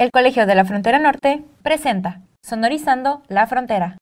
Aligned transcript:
El 0.00 0.12
Colegio 0.12 0.46
de 0.46 0.54
la 0.54 0.64
Frontera 0.64 1.00
Norte 1.00 1.42
presenta 1.64 2.22
Sonorizando 2.40 3.24
la 3.26 3.48
Frontera. 3.48 3.96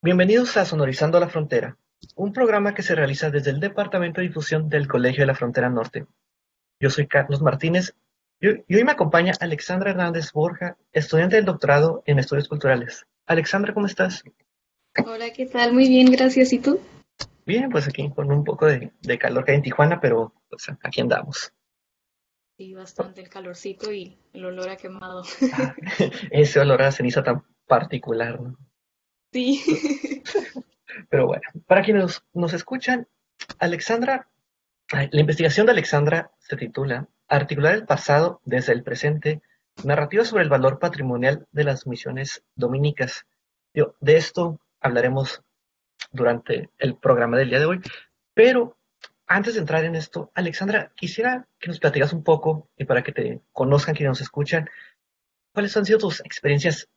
Bienvenidos 0.00 0.56
a 0.56 0.64
Sonorizando 0.64 1.20
la 1.20 1.28
Frontera, 1.28 1.76
un 2.16 2.32
programa 2.32 2.72
que 2.72 2.82
se 2.82 2.94
realiza 2.94 3.28
desde 3.28 3.50
el 3.50 3.60
Departamento 3.60 4.22
de 4.22 4.28
Difusión 4.28 4.70
del 4.70 4.88
Colegio 4.88 5.20
de 5.20 5.26
la 5.26 5.34
Frontera 5.34 5.68
Norte. 5.68 6.06
Yo 6.80 6.88
soy 6.88 7.06
Carlos 7.08 7.42
Martínez 7.42 7.94
y 8.40 8.46
hoy 8.74 8.84
me 8.84 8.92
acompaña 8.92 9.34
Alexandra 9.38 9.90
Hernández 9.90 10.32
Borja, 10.32 10.78
estudiante 10.94 11.36
del 11.36 11.44
doctorado 11.44 12.02
en 12.06 12.18
Estudios 12.18 12.48
Culturales. 12.48 13.06
Alexandra, 13.26 13.74
¿cómo 13.74 13.84
estás? 13.84 14.24
Hola, 14.98 15.32
¿qué 15.32 15.46
tal? 15.46 15.72
Muy 15.72 15.88
bien, 15.88 16.12
gracias. 16.12 16.52
¿Y 16.52 16.58
tú? 16.58 16.78
Bien, 17.46 17.70
pues 17.70 17.88
aquí 17.88 18.10
con 18.14 18.30
un 18.30 18.44
poco 18.44 18.66
de, 18.66 18.92
calor 19.18 19.44
que 19.44 19.52
hay 19.52 19.56
en 19.56 19.62
Tijuana, 19.62 20.00
pero 20.00 20.34
pues, 20.50 20.70
aquí 20.82 21.00
andamos. 21.00 21.50
Sí, 22.58 22.74
bastante 22.74 23.22
el 23.22 23.30
calorcito 23.30 23.90
y 23.90 24.18
el 24.34 24.44
olor 24.44 24.68
a 24.68 24.76
quemado. 24.76 25.22
Ah, 25.54 25.74
ese 26.30 26.60
olor 26.60 26.82
a 26.82 26.92
ceniza 26.92 27.22
tan 27.22 27.42
particular, 27.66 28.40
¿no? 28.40 28.58
Sí. 29.32 29.62
Pero 31.08 31.26
bueno, 31.26 31.42
para 31.66 31.82
quienes 31.82 32.22
nos 32.34 32.52
escuchan, 32.52 33.08
Alexandra, 33.58 34.28
la 34.90 35.20
investigación 35.20 35.64
de 35.64 35.72
Alexandra 35.72 36.32
se 36.38 36.56
titula 36.56 37.08
Articular 37.28 37.74
el 37.74 37.86
pasado 37.86 38.42
desde 38.44 38.74
el 38.74 38.82
presente, 38.82 39.40
narrativa 39.84 40.26
sobre 40.26 40.44
el 40.44 40.50
valor 40.50 40.78
patrimonial 40.78 41.46
de 41.50 41.64
las 41.64 41.86
misiones 41.86 42.44
dominicas. 42.54 43.24
de 43.72 44.16
esto 44.16 44.60
hablaremos 44.82 45.42
durante 46.10 46.70
el 46.78 46.96
programa 46.96 47.38
del 47.38 47.50
día 47.50 47.58
de 47.58 47.66
hoy, 47.66 47.80
pero 48.34 48.76
antes 49.26 49.54
de 49.54 49.60
entrar 49.60 49.84
en 49.84 49.94
esto, 49.94 50.30
Alexandra, 50.34 50.92
quisiera 50.94 51.46
que 51.58 51.68
nos 51.68 51.78
platicas 51.78 52.12
un 52.12 52.22
poco, 52.22 52.68
y 52.76 52.84
para 52.84 53.02
que 53.02 53.12
te 53.12 53.40
conozcan 53.52 53.94
quienes 53.94 54.10
nos 54.10 54.20
escuchan, 54.20 54.68
cuáles 55.54 55.76
han 55.76 55.86
sido 55.86 55.98
tus 55.98 56.20
experiencias 56.20 56.88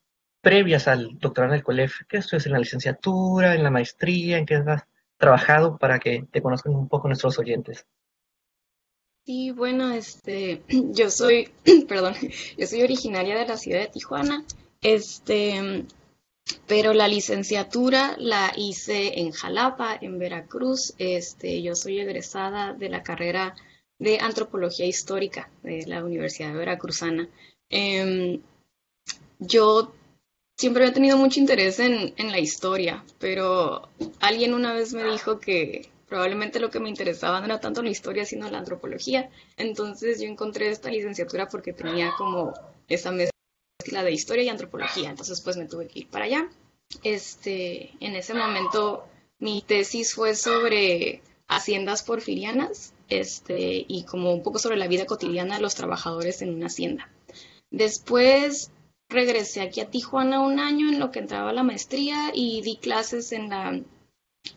previas 0.41 0.87
al 0.87 1.17
doctorado 1.19 1.53
en 1.53 1.59
el 1.59 1.63
COLEF, 1.63 2.01
qué 2.07 2.17
estudias 2.17 2.45
en 2.45 2.51
la 2.51 2.59
licenciatura, 2.59 3.55
en 3.55 3.63
la 3.63 3.71
maestría, 3.71 4.37
en 4.37 4.45
qué 4.45 4.55
has 4.55 4.83
trabajado 5.17 5.77
para 5.77 5.99
que 5.99 6.27
te 6.31 6.41
conozcan 6.41 6.75
un 6.75 6.87
poco 6.87 7.07
nuestros 7.07 7.39
oyentes. 7.39 7.85
Sí, 9.25 9.51
bueno, 9.51 9.91
este, 9.91 10.61
yo 10.67 11.09
soy, 11.09 11.51
perdón, 11.87 12.13
yo 12.57 12.67
soy 12.67 12.83
originaria 12.83 13.37
de 13.37 13.47
la 13.47 13.57
ciudad 13.57 13.79
de 13.79 13.87
Tijuana, 13.87 14.43
este, 14.81 15.85
pero 16.67 16.93
la 16.93 17.07
licenciatura 17.07 18.15
la 18.17 18.53
hice 18.55 19.19
en 19.19 19.31
Jalapa, 19.31 19.97
en 19.99 20.19
Veracruz. 20.19 20.93
Este, 20.97 21.61
yo 21.61 21.75
soy 21.75 21.99
egresada 21.99 22.73
de 22.73 22.89
la 22.89 23.03
carrera 23.03 23.55
de 23.99 24.19
antropología 24.19 24.85
histórica 24.85 25.49
de 25.63 25.85
la 25.85 26.03
Universidad 26.03 26.49
de 26.49 26.57
Veracruzana. 26.57 27.29
Em, 27.69 28.41
yo 29.39 29.93
siempre 30.57 30.87
he 30.87 30.91
tenido 30.91 31.17
mucho 31.17 31.39
interés 31.39 31.79
en, 31.79 32.13
en 32.17 32.31
la 32.31 32.39
historia, 32.39 33.03
pero 33.19 33.89
alguien 34.19 34.53
una 34.53 34.73
vez 34.73 34.93
me 34.93 35.03
dijo 35.03 35.39
que 35.39 35.89
probablemente 36.07 36.59
lo 36.59 36.69
que 36.69 36.79
me 36.79 36.89
interesaba 36.89 37.39
no 37.39 37.45
era 37.45 37.59
tanto 37.59 37.81
la 37.83 37.89
historia, 37.89 38.25
sino 38.25 38.49
la 38.49 38.59
antropología. 38.59 39.29
Entonces 39.57 40.19
yo 40.19 40.27
encontré 40.27 40.69
esta 40.69 40.89
licenciatura 40.89 41.47
porque 41.47 41.73
tenía 41.73 42.13
como 42.17 42.53
esa 42.87 43.11
mezcla 43.11 43.34
de 43.79 44.11
historia 44.11 44.43
y 44.43 44.49
antropología. 44.49 45.09
Entonces 45.09 45.41
pues 45.41 45.57
me 45.57 45.65
tuve 45.65 45.87
que 45.87 45.99
ir 45.99 46.07
para 46.07 46.25
allá. 46.25 46.49
Este, 47.03 47.91
en 47.99 48.15
ese 48.15 48.33
momento 48.33 49.07
mi 49.39 49.61
tesis 49.61 50.13
fue 50.13 50.35
sobre 50.35 51.21
haciendas 51.47 52.03
porfirianas 52.03 52.93
este, 53.09 53.85
y 53.87 54.03
como 54.05 54.33
un 54.33 54.43
poco 54.43 54.59
sobre 54.59 54.77
la 54.77 54.87
vida 54.87 55.05
cotidiana 55.05 55.55
de 55.55 55.61
los 55.61 55.75
trabajadores 55.75 56.41
en 56.41 56.53
una 56.53 56.67
hacienda. 56.67 57.09
Después 57.69 58.71
regresé 59.09 59.61
aquí 59.61 59.81
a 59.81 59.89
Tijuana 59.89 60.39
un 60.39 60.59
año 60.59 60.89
en 60.89 60.99
lo 60.99 61.11
que 61.11 61.19
entraba 61.19 61.53
la 61.53 61.63
maestría 61.63 62.31
y 62.33 62.61
di 62.61 62.77
clases 62.77 63.31
en 63.31 63.49
la 63.49 63.79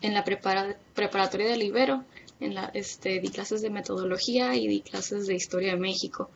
en 0.03 0.13
la 0.13 0.23
preparatoria 0.23 1.49
de 1.49 1.57
Libero, 1.57 2.05
en 2.41 2.55
la, 2.55 2.71
este, 2.75 3.21
di 3.21 3.29
clases 3.31 3.63
de 3.63 3.71
metodología 3.71 4.55
y 4.55 4.69
di 4.69 4.83
clases 4.83 5.27
de 5.27 5.35
historia 5.35 5.73
de 5.73 5.81
México. 5.81 6.31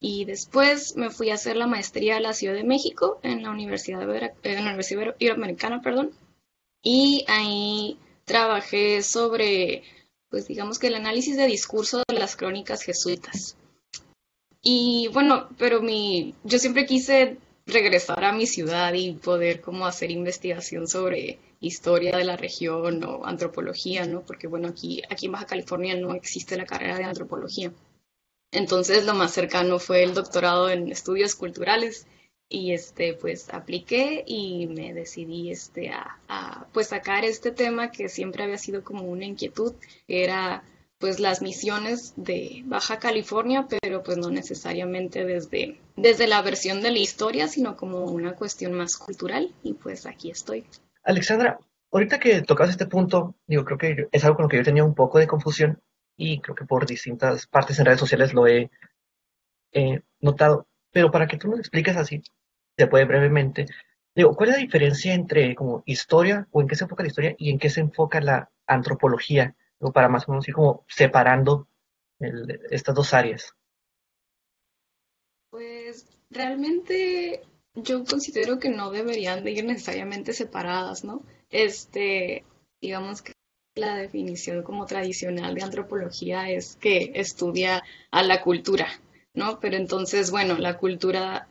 Y 0.00 0.24
después 0.24 0.96
me 0.96 1.10
fui 1.10 1.30
a 1.30 1.34
hacer 1.34 1.56
la 1.56 1.66
maestría 1.66 2.16
a 2.16 2.20
la 2.20 2.32
Ciudad 2.32 2.54
de 2.54 2.64
México 2.64 3.20
en 3.22 3.42
la 3.42 3.50
Universidad, 3.50 4.06
de 4.06 4.16
eh, 4.18 4.32
en 4.42 4.64
la 4.64 4.70
Universidad 4.70 5.14
Iberoamericana, 5.18 5.82
perdón. 5.82 6.12
Y 6.82 7.24
ahí 7.28 7.98
trabajé 8.24 9.02
sobre, 9.02 9.82
pues 10.30 10.48
digamos 10.48 10.78
que 10.78 10.86
el 10.86 10.94
análisis 10.94 11.36
de 11.36 11.46
discurso 11.46 12.02
de 12.08 12.18
las 12.18 12.34
crónicas 12.34 12.82
jesuitas. 12.82 13.56
Y 14.62 15.08
bueno, 15.12 15.48
pero 15.58 15.82
mi, 15.82 16.34
yo 16.44 16.58
siempre 16.58 16.86
quise 16.86 17.36
regresar 17.66 18.24
a 18.24 18.32
mi 18.32 18.46
ciudad 18.46 18.92
y 18.94 19.12
poder 19.12 19.60
como 19.60 19.86
hacer 19.86 20.10
investigación 20.10 20.88
sobre 20.88 21.38
historia 21.60 22.16
de 22.16 22.24
la 22.24 22.36
región 22.36 23.04
o 23.04 23.26
antropología, 23.26 24.06
¿no? 24.06 24.22
Porque 24.22 24.46
bueno, 24.46 24.68
aquí, 24.68 25.02
aquí 25.10 25.26
en 25.26 25.32
Baja 25.32 25.46
California 25.46 25.94
no 25.94 26.14
existe 26.14 26.56
la 26.56 26.64
carrera 26.64 26.96
de 26.96 27.04
antropología. 27.04 27.72
Entonces 28.52 29.04
lo 29.04 29.14
más 29.14 29.32
cercano 29.32 29.78
fue 29.78 30.02
el 30.02 30.14
doctorado 30.14 30.70
en 30.70 30.90
estudios 30.90 31.34
culturales 31.34 32.06
y 32.48 32.72
este 32.72 33.14
pues 33.14 33.48
apliqué 33.54 34.24
y 34.26 34.66
me 34.66 34.92
decidí 34.92 35.50
este 35.50 35.90
a, 35.90 36.66
pues 36.72 36.88
sacar 36.88 37.24
este 37.24 37.52
tema 37.52 37.92
que 37.92 38.08
siempre 38.08 38.42
había 38.42 38.58
sido 38.58 38.82
como 38.82 39.04
una 39.04 39.24
inquietud, 39.24 39.74
era 40.08 40.64
pues 40.98 41.18
las 41.20 41.40
misiones 41.40 42.12
de 42.16 42.62
Baja 42.66 42.98
California, 42.98 43.66
pero 43.80 44.02
pues 44.02 44.18
no 44.18 44.30
necesariamente 44.30 45.24
desde, 45.24 45.80
desde 45.96 46.26
la 46.26 46.42
versión 46.42 46.82
de 46.82 46.90
la 46.90 46.98
historia, 46.98 47.48
sino 47.48 47.76
como 47.76 48.04
una 48.04 48.34
cuestión 48.34 48.74
más 48.74 48.96
cultural 48.96 49.54
y 49.62 49.74
pues 49.74 50.04
aquí 50.04 50.30
estoy. 50.30 50.66
Alexandra, 51.02 51.58
ahorita 51.90 52.18
que 52.18 52.42
tocas 52.42 52.68
este 52.68 52.84
punto, 52.84 53.34
digo, 53.46 53.64
creo 53.64 53.78
que 53.78 54.08
es 54.12 54.24
algo 54.24 54.36
con 54.36 54.42
lo 54.42 54.48
que 54.50 54.58
yo 54.58 54.64
tenía 54.64 54.84
un 54.84 54.94
poco 54.94 55.18
de 55.18 55.26
confusión 55.26 55.80
y 56.20 56.40
creo 56.40 56.54
que 56.54 56.66
por 56.66 56.86
distintas 56.86 57.46
partes 57.46 57.78
en 57.78 57.86
redes 57.86 58.00
sociales 58.00 58.34
lo 58.34 58.46
he 58.46 58.70
notado. 60.20 60.68
Pero 60.92 61.10
para 61.10 61.26
que 61.26 61.38
tú 61.38 61.48
nos 61.48 61.60
expliques 61.60 61.96
así, 61.96 62.22
se 62.76 62.86
puede 62.86 63.06
brevemente, 63.06 63.66
digo, 64.14 64.36
¿cuál 64.36 64.50
es 64.50 64.56
la 64.56 64.62
diferencia 64.62 65.14
entre 65.14 65.54
como 65.54 65.82
historia 65.86 66.46
o 66.50 66.60
en 66.60 66.68
qué 66.68 66.76
se 66.76 66.84
enfoca 66.84 67.02
la 67.02 67.08
historia 67.08 67.34
y 67.38 67.50
en 67.50 67.58
qué 67.58 67.70
se 67.70 67.80
enfoca 67.80 68.20
la 68.20 68.50
antropología? 68.66 69.56
para 69.94 70.10
más 70.10 70.28
o 70.28 70.32
menos 70.32 70.46
ir 70.46 70.54
como 70.54 70.84
separando 70.88 71.66
estas 72.70 72.94
dos 72.94 73.14
áreas. 73.14 73.54
Pues 75.48 76.06
realmente 76.28 77.40
yo 77.74 78.04
considero 78.04 78.58
que 78.58 78.68
no 78.68 78.90
deberían 78.90 79.42
de 79.42 79.52
ir 79.52 79.64
necesariamente 79.64 80.34
separadas, 80.34 81.02
¿no? 81.02 81.24
Este, 81.48 82.44
digamos 82.78 83.22
que 83.22 83.32
la 83.80 83.96
definición 83.96 84.62
como 84.62 84.86
tradicional 84.86 85.54
de 85.54 85.62
antropología 85.62 86.50
es 86.50 86.76
que 86.76 87.12
estudia 87.14 87.82
a 88.10 88.22
la 88.22 88.42
cultura, 88.42 88.88
¿no? 89.34 89.58
Pero 89.60 89.76
entonces, 89.76 90.30
bueno, 90.30 90.58
la 90.58 90.78
cultura, 90.78 91.48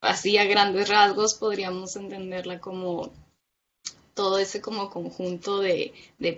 así 0.00 0.38
a 0.38 0.44
grandes 0.44 0.88
rasgos, 0.88 1.34
podríamos 1.34 1.96
entenderla 1.96 2.60
como 2.60 3.12
todo 4.14 4.38
ese 4.38 4.60
como 4.60 4.90
conjunto 4.90 5.60
de, 5.60 5.92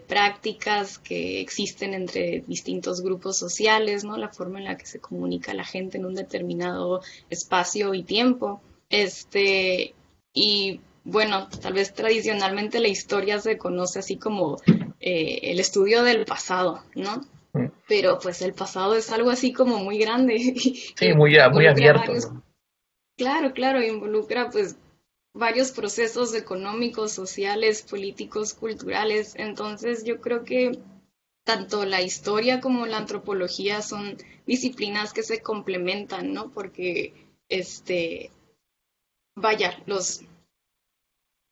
prácticas 0.07 0.99
que 0.99 1.41
existen 1.41 1.95
entre 1.95 2.45
distintos 2.47 3.01
grupos 3.03 3.37
sociales, 3.37 4.05
¿no? 4.05 4.17
La 4.17 4.29
forma 4.29 4.59
en 4.59 4.67
la 4.67 4.77
que 4.77 4.87
se 4.87 5.01
comunica 5.01 5.55
la 5.55 5.65
gente 5.65 5.99
en 5.99 6.07
un 6.07 6.15
determinado 6.15 7.03
espacio 7.31 7.95
y 7.95 8.03
tiempo. 8.03 8.61
Este, 8.91 9.95
y 10.33 10.81
bueno, 11.05 11.49
tal 11.49 11.75
vez 11.75 11.93
tradicionalmente 11.93 12.81
la 12.81 12.89
historia 12.89 13.41
se 13.41 13.59
conoce 13.59 13.99
así 13.99 14.17
como 14.17 14.57
eh, 15.01 15.41
el 15.43 15.61
estudio 15.61 16.03
del 16.03 16.25
pasado, 16.25 16.83
¿no? 16.95 17.23
Mm. 17.53 17.71
Pero 17.89 18.19
pues 18.19 18.43
el 18.43 18.55
pasado 18.55 18.95
es 18.95 19.11
algo 19.11 19.31
así 19.31 19.53
como 19.53 19.79
muy 19.79 19.99
grande. 19.99 20.37
Sí, 20.97 21.13
muy, 21.13 21.37
muy 21.53 21.67
abierto. 21.67 22.43
Claro, 23.17 23.53
claro, 23.53 23.83
involucra 23.83 24.51
pues 24.51 24.77
varios 25.35 25.73
procesos 25.73 26.35
económicos, 26.35 27.13
sociales, 27.13 27.83
políticos, 27.83 28.55
culturales. 28.55 29.35
Entonces 29.37 30.05
yo 30.05 30.21
creo 30.21 30.45
que 30.45 30.79
tanto 31.45 31.85
la 31.85 32.03
historia 32.03 32.61
como 32.61 32.87
la 32.87 32.99
antropología 32.99 33.83
son 33.83 34.17
disciplinas 34.47 35.13
que 35.13 35.23
se 35.23 35.43
complementan, 35.43 36.33
¿no? 36.33 36.51
Porque 36.51 37.13
este 37.49 38.31
vaya, 39.37 39.77
los 39.87 40.25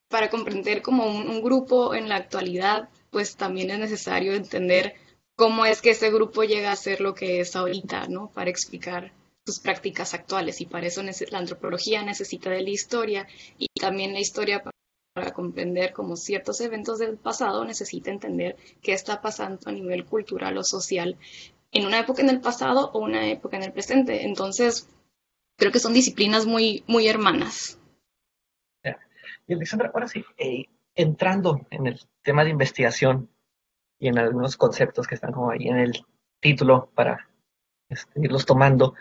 para 0.08 0.30
comprender 0.30 0.82
como 0.82 1.06
un, 1.06 1.42
grupo 1.42 1.94
en 1.94 2.08
la 2.08 2.16
actualidad, 2.16 2.90
pues 3.12 3.36
también 3.36 3.70
es 3.70 3.78
necesario 3.78 4.32
entender 4.32 4.94
cómo 5.36 5.66
es 5.66 5.82
que 5.82 5.90
ese 5.90 6.10
grupo 6.10 6.42
llega 6.42 6.72
a 6.72 6.76
ser 6.76 7.00
lo 7.00 7.14
que 7.14 7.40
es 7.40 7.54
ahorita, 7.54 8.08
¿no? 8.08 8.30
Para 8.32 8.50
explicar 8.50 9.12
sus 9.44 9.60
prácticas 9.60 10.14
actuales 10.14 10.60
y 10.60 10.66
para 10.66 10.86
eso 10.86 11.02
la 11.02 11.38
antropología 11.38 12.02
necesita 12.02 12.50
de 12.50 12.62
la 12.62 12.70
historia 12.70 13.28
y 13.58 13.66
también 13.78 14.14
la 14.14 14.20
historia 14.20 14.62
para 15.14 15.32
comprender 15.32 15.92
como 15.92 16.16
ciertos 16.16 16.60
eventos 16.62 16.98
del 16.98 17.18
pasado 17.18 17.64
necesita 17.64 18.10
entender 18.10 18.56
qué 18.80 18.94
está 18.94 19.20
pasando 19.20 19.60
a 19.66 19.72
nivel 19.72 20.06
cultural 20.06 20.56
o 20.56 20.64
social 20.64 21.18
en 21.70 21.86
una 21.86 22.00
época 22.00 22.22
en 22.22 22.30
el 22.30 22.40
pasado 22.40 22.90
o 22.92 23.00
una 23.00 23.28
época 23.28 23.58
en 23.58 23.64
el 23.64 23.72
presente. 23.72 24.24
Entonces, 24.24 24.88
creo 25.58 25.70
que 25.70 25.80
son 25.80 25.92
disciplinas 25.92 26.46
muy, 26.46 26.82
muy 26.86 27.08
hermanas. 27.08 27.78
Y 29.46 29.54
Alexandra, 29.54 29.90
ahora 29.92 30.08
sí, 30.08 30.24
eh, 30.38 30.66
entrando 30.94 31.66
en 31.70 31.86
el 31.86 32.00
tema 32.22 32.44
de 32.44 32.50
investigación 32.50 33.30
y 33.98 34.08
en 34.08 34.18
algunos 34.18 34.56
conceptos 34.56 35.06
que 35.06 35.14
están 35.14 35.32
como 35.32 35.50
ahí 35.50 35.68
en 35.68 35.78
el 35.78 36.06
título 36.40 36.90
para 36.94 37.28
este, 37.88 38.20
irlos 38.20 38.46
tomando, 38.46 38.94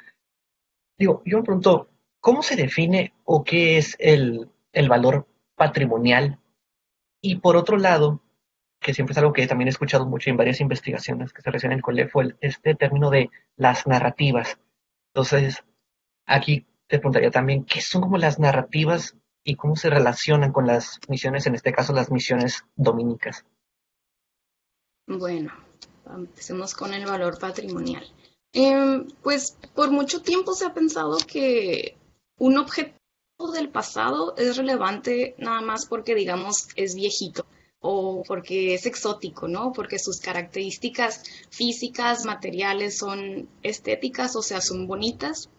digo, 0.98 1.22
yo 1.26 1.38
me 1.38 1.44
pregunto, 1.44 1.90
¿cómo 2.20 2.44
se 2.44 2.56
define 2.56 3.14
o 3.26 3.44
qué 3.44 3.78
es 3.78 3.96
el, 4.00 4.50
el 4.74 4.90
valor 4.90 5.28
patrimonial. 5.62 6.40
Y 7.22 7.36
por 7.36 7.56
otro 7.56 7.78
lado, 7.78 8.20
que 8.80 8.96
siempre 8.96 9.12
es 9.12 9.18
algo 9.20 9.32
que 9.32 9.46
también 9.46 9.68
he 9.68 9.70
escuchado 9.70 10.08
mucho 10.08 10.32
en 10.32 10.38
varias 10.38 10.60
investigaciones 10.60 11.34
que 11.34 11.44
se 11.44 11.52
refieren 11.52 11.82
con 11.82 11.96
fue 12.10 12.36
este 12.42 12.74
término 12.74 13.12
de 13.12 13.30
las 13.58 13.86
narrativas. 13.86 14.58
Entonces, 15.14 15.64
aquí 16.26 16.66
te 16.88 16.98
preguntaría 16.98 17.30
también, 17.30 17.64
¿qué 17.64 17.80
son 17.80 18.02
como 18.02 18.18
las 18.18 18.40
narrativas 18.40 19.16
y 19.44 19.56
cómo 19.56 19.76
se 19.76 19.90
relacionan 19.90 20.52
con 20.52 20.68
las 20.68 21.00
misiones, 21.08 21.48
en 21.48 21.56
este 21.56 21.74
caso 21.74 21.94
las 21.94 22.12
misiones 22.12 22.64
dominicas? 22.76 23.46
Bueno, 25.08 25.52
empecemos 26.06 26.74
con 26.74 26.94
el 26.94 27.06
valor 27.06 27.40
patrimonial. 27.40 28.06
Em, 28.54 29.08
pues 29.24 29.58
por 29.74 29.92
mucho 29.92 30.22
tiempo 30.22 30.54
se 30.54 30.66
ha 30.66 30.74
pensado 30.74 31.18
que 31.26 31.98
un 32.38 32.58
objeto 32.58 32.94
del 33.54 33.70
pasado 33.70 34.36
es 34.38 34.58
relevante 34.58 35.36
nada 35.38 35.62
más 35.62 35.86
porque, 35.86 36.16
digamos, 36.16 36.68
es 36.76 36.96
viejito 36.96 37.46
o 37.80 38.24
porque 38.28 38.76
es 38.76 38.86
exótico, 38.86 39.48
¿no? 39.48 39.74
Porque 39.74 39.98
sus 39.98 40.20
características 40.20 41.24
físicas, 41.50 42.26
materiales 42.26 42.98
son 42.98 43.50
estéticas, 43.64 44.36
o 44.36 44.44
sea, 44.44 44.62
son 44.62 44.86
bonitas, 44.86 45.50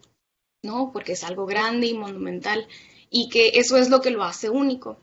¿no? 0.63 0.91
Porque 0.93 1.13
es 1.13 1.23
algo 1.25 1.45
grande 1.45 1.87
y 1.87 1.93
monumental 1.93 2.67
y 3.15 3.29
que 3.29 3.51
eso 3.53 3.77
es 3.77 3.89
lo 3.91 4.01
que 4.01 4.09
lo 4.09 4.23
hace 4.23 4.49
único. 4.49 4.97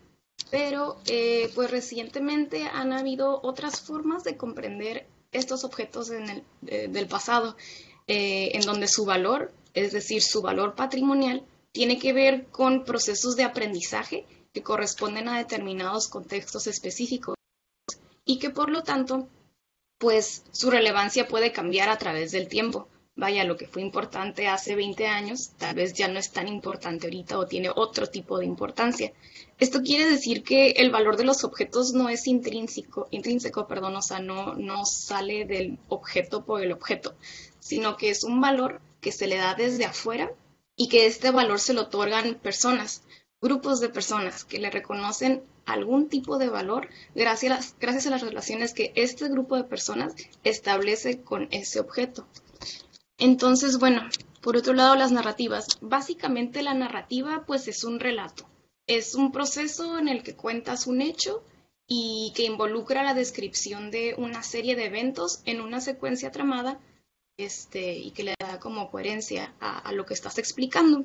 Pero, 0.51 0.99
eh, 1.07 1.49
pues 1.55 1.71
recientemente 1.71 2.65
han 2.65 2.93
habido 2.93 3.41
otras 3.45 3.81
formas 3.81 4.25
de 4.25 4.37
comprender 4.37 5.07
estos 5.31 5.63
objetos 5.63 6.09
del 6.11 7.07
pasado, 7.07 7.57
eh, 8.09 8.51
en 8.55 8.63
donde 8.63 8.89
su 8.89 9.05
valor, 9.05 9.53
es 9.75 9.93
decir, 9.93 10.23
su 10.23 10.43
valor 10.43 10.75
patrimonial, 10.75 11.45
tiene 11.71 12.01
que 12.01 12.13
ver 12.13 12.47
con 12.47 12.85
procesos 12.85 13.37
de 13.37 13.45
aprendizaje 13.45 14.27
que 14.53 14.65
corresponden 14.65 15.29
a 15.29 15.39
determinados 15.39 16.09
contextos 16.09 16.67
específicos 16.67 17.37
y 18.25 18.41
que 18.41 18.51
por 18.51 18.71
lo 18.71 18.83
tanto, 18.83 19.29
pues 19.99 20.43
su 20.51 20.69
relevancia 20.69 21.29
puede 21.29 21.53
cambiar 21.53 21.89
a 21.89 21.99
través 21.99 22.33
del 22.33 22.49
tiempo. 22.49 22.89
Vaya, 23.17 23.45
lo 23.45 23.57
que 23.57 23.67
fue 23.67 23.83
importante 23.83 24.47
hace 24.49 24.75
20 24.75 25.07
años, 25.07 25.51
tal 25.59 25.75
vez 25.75 25.93
ya 25.93 26.09
no 26.09 26.19
es 26.19 26.31
tan 26.31 26.49
importante 26.49 27.07
ahorita 27.07 27.39
o 27.39 27.47
tiene 27.47 27.69
otro 27.75 28.07
tipo 28.07 28.39
de 28.39 28.47
importancia. 28.47 29.13
Esto 29.59 29.83
quiere 29.83 30.09
decir 30.09 30.43
que 30.43 30.71
el 30.71 30.91
valor 30.91 31.17
de 31.17 31.25
los 31.25 31.45
objetos 31.45 31.93
no 31.93 32.09
es 32.09 32.27
intrínseco, 32.27 33.09
intrínseco, 33.11 33.67
perdón, 33.67 33.97
o 33.97 34.03
sea, 34.03 34.21
no, 34.21 34.55
no 34.55 34.87
sale 34.87 35.45
del 35.45 35.79
objeto 35.89 36.45
por 36.45 36.63
el 36.63 36.73
objeto, 36.73 37.15
sino 37.59 37.97
que 37.97 38.11
es 38.11 38.25
un 38.25 38.41
valor 38.41 38.81
que 39.01 39.13
se 39.13 39.27
le 39.27 39.37
da 39.37 39.55
desde 39.55 39.85
afuera 39.85 40.33
y 40.77 40.89
que 40.89 41.07
este 41.07 41.31
valor 41.31 41.61
se 41.61 41.75
lo 41.75 41.83
otorgan 41.83 42.37
personas, 42.37 43.03
grupos 43.43 43.81
de 43.81 43.91
personas 43.91 44.45
que 44.45 44.59
le 44.59 44.71
reconocen 44.71 45.43
algún 45.67 46.09
tipo 46.09 46.39
de 46.39 46.49
valor 46.49 46.89
gracias 47.15 47.53
a, 47.53 47.57
las, 47.57 47.77
gracias 47.79 48.07
a 48.07 48.11
las 48.11 48.23
relaciones 48.23 48.73
que 48.73 48.93
este 48.95 49.29
grupo 49.29 49.57
de 49.57 49.65
personas 49.65 50.15
establece 50.43 51.21
con 51.21 51.49
ese 51.51 51.81
objeto. 51.81 52.27
Entonces, 53.21 53.79
bueno, 53.79 54.03
por 54.41 54.57
otro 54.57 54.73
lado, 54.73 54.97
las 54.97 55.13
narrativas. 55.13 55.67
Básicamente 55.81 56.63
la 56.63 56.75
narrativa 56.75 57.45
pues 57.47 57.69
es 57.69 57.85
un 57.85 58.01
relato. 58.01 58.49
Es 58.87 59.15
un 59.15 59.31
proceso 59.31 59.99
en 59.99 60.09
el 60.09 60.23
que 60.23 60.35
cuentas 60.35 60.87
un 60.87 61.03
hecho 61.03 61.45
y 61.87 62.33
que 62.35 62.45
involucra 62.45 63.03
la 63.03 63.15
descripción 63.15 63.91
de 63.91 64.15
una 64.17 64.43
serie 64.43 64.75
de 64.75 64.87
eventos 64.87 65.43
en 65.45 65.61
una 65.61 65.81
secuencia 65.81 66.31
tramada 66.31 66.81
este, 67.37 67.99
y 67.99 68.13
que 68.13 68.23
le 68.23 68.35
da 68.39 68.59
como 68.59 68.91
coherencia 68.91 69.55
a, 69.61 69.93
lo 69.93 70.07
que 70.07 70.15
estás 70.15 70.39
explicando. 70.39 71.05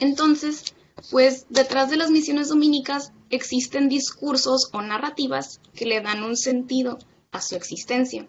Entonces, 0.00 0.74
pues 1.10 1.46
detrás 1.48 1.90
de 1.90 1.96
las 1.96 2.10
misiones 2.10 2.48
dominicas 2.48 3.12
existen 3.30 3.88
discursos 3.88 4.68
o 4.72 4.82
narrativas 4.82 5.60
que 5.74 5.86
le 5.86 6.00
dan 6.00 6.22
un 6.22 6.36
sentido 6.36 6.98
a 7.32 7.40
su 7.40 7.56
existencia. 7.56 8.26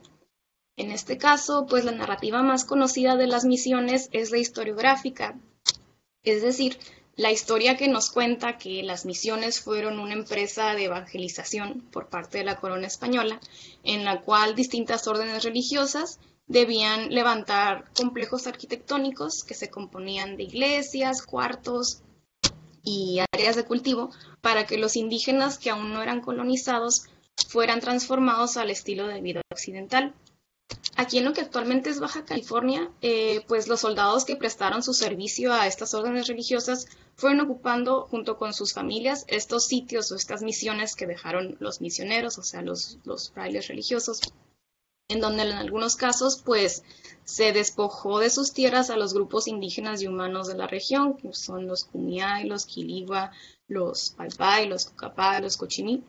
En 0.77 0.91
este 0.91 1.17
caso, 1.17 1.65
pues 1.67 1.85
la 1.85 1.91
narrativa 1.91 2.43
más 2.43 2.65
conocida 2.65 3.15
de 3.15 3.27
las 3.27 3.45
misiones 3.45 4.09
es 4.11 4.31
la 4.31 4.37
historiográfica, 4.37 5.39
es 6.23 6.41
decir, 6.41 6.77
la 7.15 7.31
historia 7.31 7.77
que 7.77 7.87
nos 7.87 8.11
cuenta 8.11 8.57
que 8.57 8.83
las 8.83 9.05
misiones 9.05 9.61
fueron 9.61 9.99
una 9.99 10.13
empresa 10.13 10.73
de 10.73 10.85
evangelización 10.85 11.81
por 11.91 12.09
parte 12.09 12.39
de 12.39 12.43
la 12.43 12.57
corona 12.57 12.87
española, 12.87 13.39
en 13.83 14.03
la 14.03 14.21
cual 14.21 14.53
distintas 14.53 15.07
órdenes 15.07 15.45
religiosas 15.45 16.19
debían 16.47 17.09
levantar 17.09 17.89
complejos 17.95 18.47
arquitectónicos 18.47 19.45
que 19.45 19.53
se 19.53 19.69
componían 19.69 20.35
de 20.35 20.43
iglesias, 20.43 21.21
cuartos 21.21 22.01
y 22.83 23.21
áreas 23.33 23.55
de 23.55 23.63
cultivo 23.63 24.11
para 24.41 24.65
que 24.65 24.77
los 24.77 24.97
indígenas 24.97 25.57
que 25.57 25.69
aún 25.69 25.93
no 25.93 26.03
eran 26.03 26.19
colonizados 26.19 27.05
fueran 27.47 27.79
transformados 27.79 28.57
al 28.57 28.69
estilo 28.69 29.07
de 29.07 29.21
vida 29.21 29.41
occidental. 29.51 30.13
Aquí 30.97 31.17
en 31.17 31.25
lo 31.25 31.33
que 31.33 31.41
actualmente 31.41 31.89
es 31.89 31.99
Baja 31.99 32.23
California, 32.23 32.89
eh, 33.01 33.43
pues 33.47 33.67
los 33.67 33.81
soldados 33.81 34.23
que 34.23 34.37
prestaron 34.37 34.81
su 34.81 34.93
servicio 34.93 35.53
a 35.53 35.67
estas 35.67 35.93
órdenes 35.93 36.27
religiosas 36.27 36.87
fueron 37.15 37.41
ocupando 37.41 38.07
junto 38.09 38.37
con 38.37 38.53
sus 38.53 38.73
familias 38.73 39.25
estos 39.27 39.67
sitios 39.67 40.11
o 40.11 40.15
estas 40.15 40.41
misiones 40.41 40.95
que 40.95 41.07
dejaron 41.07 41.57
los 41.59 41.81
misioneros, 41.81 42.37
o 42.37 42.43
sea, 42.43 42.61
los, 42.61 42.99
los 43.03 43.31
frailes 43.31 43.67
religiosos 43.67 44.21
en 45.07 45.21
donde 45.21 45.43
en 45.43 45.51
algunos 45.51 45.95
casos 45.95 46.41
pues 46.43 46.83
se 47.23 47.51
despojó 47.51 48.19
de 48.19 48.29
sus 48.29 48.53
tierras 48.53 48.89
a 48.89 48.97
los 48.97 49.13
grupos 49.13 49.47
indígenas 49.47 50.01
y 50.01 50.07
humanos 50.07 50.47
de 50.47 50.55
la 50.55 50.67
región, 50.67 51.17
que 51.17 51.33
son 51.33 51.67
los 51.67 51.85
Kumiai, 51.85 52.45
los 52.45 52.65
Quiligua, 52.65 53.31
los 53.67 54.11
Palpay, 54.11 54.67
los 54.67 54.85
Cucapá, 54.85 55.39
los 55.39 55.57
Cochimí. 55.57 56.03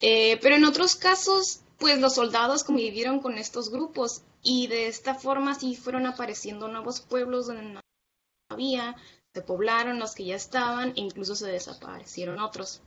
Eh, 0.00 0.38
pero 0.40 0.56
en 0.56 0.64
otros 0.64 0.94
casos, 0.94 1.60
pues 1.80 1.98
los 1.98 2.14
soldados 2.14 2.62
convivieron 2.62 3.20
con 3.20 3.38
estos 3.38 3.70
grupos 3.70 4.22
y 4.42 4.66
de 4.66 4.86
esta 4.86 5.14
forma 5.14 5.54
sí 5.54 5.74
fueron 5.74 6.06
apareciendo 6.06 6.68
nuevos 6.68 7.00
pueblos 7.00 7.46
donde 7.46 7.62
no 7.62 7.80
había, 8.50 8.96
se 9.32 9.40
poblaron 9.40 9.98
los 9.98 10.14
que 10.14 10.26
ya 10.26 10.36
estaban 10.36 10.90
e 10.90 11.00
incluso 11.00 11.34
se 11.34 11.48
desaparecieron 11.48 12.38
otros. 12.38 12.82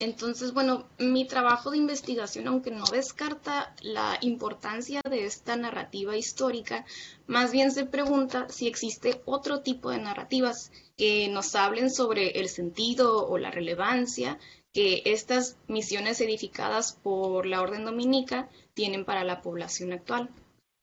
Entonces, 0.00 0.54
bueno, 0.54 0.88
mi 0.98 1.26
trabajo 1.26 1.70
de 1.70 1.76
investigación, 1.76 2.48
aunque 2.48 2.70
no 2.70 2.84
descarta 2.86 3.76
la 3.82 4.18
importancia 4.22 5.02
de 5.08 5.26
esta 5.26 5.56
narrativa 5.56 6.16
histórica, 6.16 6.86
más 7.26 7.52
bien 7.52 7.70
se 7.70 7.84
pregunta 7.84 8.48
si 8.48 8.66
existe 8.66 9.20
otro 9.26 9.60
tipo 9.60 9.90
de 9.90 9.98
narrativas 9.98 10.72
que 10.96 11.28
nos 11.28 11.54
hablen 11.54 11.90
sobre 11.90 12.40
el 12.40 12.48
sentido 12.48 13.28
o 13.28 13.36
la 13.36 13.50
relevancia 13.50 14.38
que 14.72 15.02
estas 15.04 15.56
misiones 15.68 16.20
edificadas 16.20 16.92
por 16.92 17.46
la 17.46 17.60
Orden 17.60 17.84
Dominica 17.84 18.48
tienen 18.74 19.04
para 19.04 19.24
la 19.24 19.42
población 19.42 19.92
actual. 19.92 20.30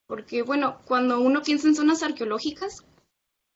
Porque, 0.07 0.41
bueno, 0.41 0.79
cuando 0.85 1.19
uno 1.19 1.41
piensa 1.41 1.67
en 1.67 1.75
zonas 1.75 2.03
arqueológicas, 2.03 2.85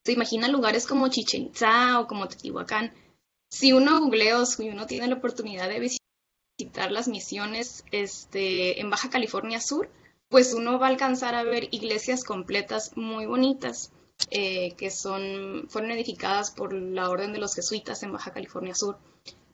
se 0.05 0.13
imagina 0.13 0.47
lugares 0.47 0.87
como 0.87 1.07
Chichen 1.09 1.43
Itza 1.43 1.99
o 1.99 2.07
como 2.07 2.27
Teotihuacán, 2.27 2.93
si 3.49 3.73
uno 3.73 3.99
googlea 3.99 4.39
o 4.39 4.45
si 4.45 4.69
uno 4.69 4.87
tiene 4.87 5.07
la 5.07 5.15
oportunidad 5.15 5.69
de 5.69 5.79
visitar 6.59 6.91
las 6.91 7.07
misiones 7.07 7.83
este, 7.91 8.79
en 8.79 8.89
Baja 8.89 9.09
California 9.09 9.59
Sur, 9.59 9.89
pues 10.29 10.53
uno 10.53 10.79
va 10.79 10.87
a 10.87 10.89
alcanzar 10.89 11.35
a 11.35 11.43
ver 11.43 11.67
iglesias 11.71 12.23
completas 12.23 12.95
muy 12.95 13.25
bonitas 13.25 13.91
eh, 14.29 14.73
que 14.77 14.89
son, 14.89 15.65
fueron 15.67 15.91
edificadas 15.91 16.51
por 16.51 16.73
la 16.73 17.09
Orden 17.09 17.33
de 17.33 17.39
los 17.39 17.55
Jesuitas 17.55 18.03
en 18.03 18.13
Baja 18.13 18.31
California 18.31 18.73
Sur. 18.73 18.97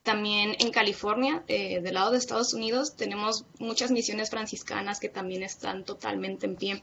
También 0.08 0.56
en 0.60 0.72
California, 0.72 1.44
eh, 1.50 1.82
del 1.82 1.96
lado 1.96 2.12
de 2.12 2.18
Estados 2.18 2.54
Unidos, 2.54 2.96
tenemos 2.96 3.44
muchas 3.60 3.92
misiones 3.92 4.30
franciscanas 4.30 5.02
que 5.02 5.10
también 5.10 5.44
están 5.44 5.84
totalmente 5.84 6.46
en 6.46 6.56
pie. 6.56 6.82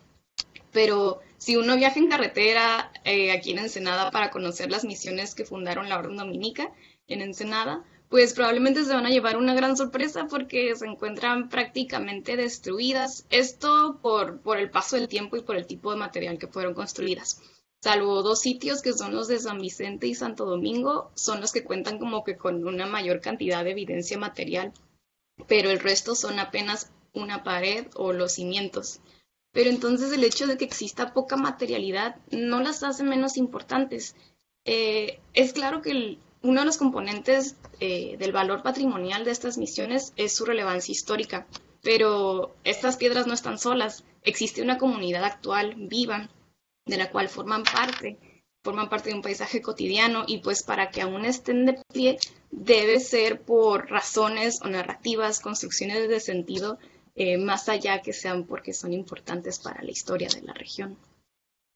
Pero 0.73 1.21
si 1.39 1.57
uno 1.57 1.75
viaja 1.75 1.99
en 1.99 2.11
carretera 2.11 2.93
eh, 3.03 3.33
aquí 3.33 3.53
en 3.53 3.61
Ensenada 3.61 4.11
para 4.11 4.29
conocer 4.31 4.71
las 4.71 4.85
misiones 4.85 5.35
que 5.35 5.47
fundaron 5.47 5.89
la 5.89 6.01
Orden 6.01 6.19
Dominica, 6.19 6.71
en 7.09 7.23
Ensenada, 7.23 7.83
pues 8.11 8.35
probablemente 8.35 8.85
se 8.85 8.93
van 8.93 9.07
a 9.07 9.11
llevar 9.11 9.39
una 9.39 9.55
gran 9.55 9.75
sorpresa 9.75 10.27
porque 10.29 10.77
se 10.77 10.85
encuentran 10.85 11.49
prácticamente 11.49 12.37
destruidas. 12.37 13.25
Esto 13.31 14.01
por, 14.03 14.43
por 14.43 14.59
el 14.59 14.69
paso 14.69 14.97
del 14.97 15.09
tiempo 15.09 15.39
y 15.39 15.43
por 15.43 15.57
el 15.57 15.67
tipo 15.67 15.91
de 15.91 15.97
material 15.97 16.39
que 16.39 16.49
fueron 16.49 16.75
construidas. 16.75 17.41
Salvo 17.85 18.23
dos 18.23 18.41
sitios 18.41 18.81
que 18.81 18.95
son 18.95 19.15
los 19.15 19.29
de 19.29 19.39
San 19.39 19.61
Vicente 19.61 20.07
y 20.07 20.15
Santo 20.15 20.47
Domingo, 20.47 21.11
son 21.15 21.43
los 21.43 21.53
que 21.53 21.65
cuentan 21.65 21.99
como 21.99 22.25
que 22.25 22.35
con 22.35 22.67
una 22.67 22.87
mayor 22.87 23.21
cantidad 23.21 23.63
de 23.63 23.73
evidencia 23.73 24.17
material, 24.17 24.73
pero 25.49 25.69
el 25.71 25.81
resto 25.81 26.15
son 26.15 26.39
apenas 26.39 26.91
una 27.13 27.45
pared 27.45 27.89
o 27.95 28.15
los 28.15 28.33
cimientos. 28.33 29.01
Pero 29.53 29.69
entonces 29.69 30.11
el 30.13 30.25
hecho 30.25 30.47
de 30.47 30.57
que 30.57 30.65
exista 30.65 31.13
poca 31.13 31.37
materialidad 31.37 32.17
no 32.31 32.61
las 32.61 32.83
hace 32.83 33.05
menos 33.05 33.37
importantes. 33.37 34.17
Eh, 34.65 35.21
es 35.35 35.53
claro 35.53 35.83
que 35.83 36.17
uno 36.41 36.61
de 36.61 36.67
los 36.67 36.79
componentes 36.79 37.57
eh, 37.81 38.17
del 38.19 38.33
valor 38.33 38.63
patrimonial 38.63 39.27
de 39.27 39.31
estas 39.33 39.59
misiones 39.59 40.15
es 40.17 40.35
su 40.35 40.47
relevancia 40.47 40.93
histórica, 40.93 41.47
pero 41.83 42.57
estas 42.65 42.97
piedras 42.97 43.27
no 43.27 43.35
están 43.35 43.59
solas, 43.59 44.05
existe 44.23 44.63
una 44.63 44.79
comunidad 44.79 45.25
actual, 45.25 45.75
viva, 45.77 46.31
de 46.87 46.97
la 46.97 47.11
cual 47.11 47.29
forman 47.29 47.63
parte, 47.63 48.19
forman 48.63 48.89
parte 48.89 49.11
de 49.11 49.17
un 49.17 49.23
paisaje 49.23 49.61
cotidiano 49.61 50.25
y 50.27 50.39
pues 50.39 50.63
para 50.63 50.91
que 50.91 51.03
aún 51.03 51.25
estén 51.25 51.67
de 51.67 51.79
pie 51.93 52.19
debe 52.51 53.01
ser 53.01 53.43
por 53.43 53.91
razones 53.91 54.61
o 54.63 54.69
narrativas, 54.69 55.41
construcciones 55.41 56.09
de 56.09 56.21
sentido, 56.21 56.79
eh, 57.15 57.39
más 57.39 57.69
allá 57.69 58.01
que 58.01 58.13
sean 58.13 58.45
porque 58.45 58.73
son 58.73 58.93
importantes 58.93 59.59
para 59.59 59.83
la 59.83 59.91
historia 59.91 60.29
de 60.29 60.43
la 60.43 60.55
región. 60.55 60.97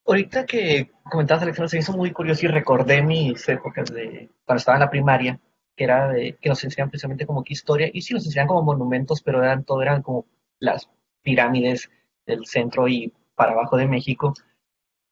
Ahorita 0.06 0.46
que 0.46 0.90
comentabas, 1.04 1.42
Alexandra, 1.42 1.68
se 1.68 1.78
hizo 1.78 1.92
muy 1.92 2.12
curioso 2.12 2.46
y 2.46 2.48
recordé 2.48 3.02
mis 3.02 3.46
épocas 3.48 3.92
de 3.92 4.30
cuando 4.46 4.58
estaba 4.58 4.76
en 4.76 4.80
la 4.80 4.90
primaria, 4.90 5.38
que 5.76 5.84
era 5.84 6.08
de 6.08 6.38
que 6.40 6.48
nos 6.48 6.64
enseñaban 6.64 6.90
precisamente 6.90 7.26
como 7.26 7.44
que 7.44 7.52
historia, 7.52 7.90
y 7.92 8.00
sí 8.00 8.14
nos 8.14 8.24
enseñaban 8.24 8.48
como 8.48 8.62
monumentos, 8.62 9.20
pero 9.20 9.42
eran 9.42 9.64
todo 9.64 9.82
eran 9.82 10.00
como 10.02 10.24
las 10.58 10.88
pirámides 11.22 11.90
del 12.24 12.46
centro 12.46 12.88
y 12.88 13.12
para 13.34 13.52
abajo 13.52 13.76
de 13.76 13.86
México, 13.86 14.32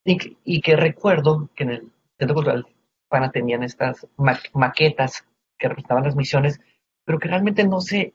y 0.06 0.60
que, 0.60 0.76
recuerdo 0.76 1.50
que 1.54 1.64
en 1.64 1.70
el 1.70 1.92
Centro 2.18 2.34
Cultural 2.34 2.66
Pana 3.08 3.30
tenían 3.32 3.62
estas 3.62 4.06
maquetas 4.54 5.26
que 5.58 5.68
representaban 5.68 6.04
las 6.04 6.16
misiones, 6.16 6.60
pero 7.04 7.18
que 7.18 7.28
realmente 7.28 7.64
no 7.64 7.80
se 7.80 8.14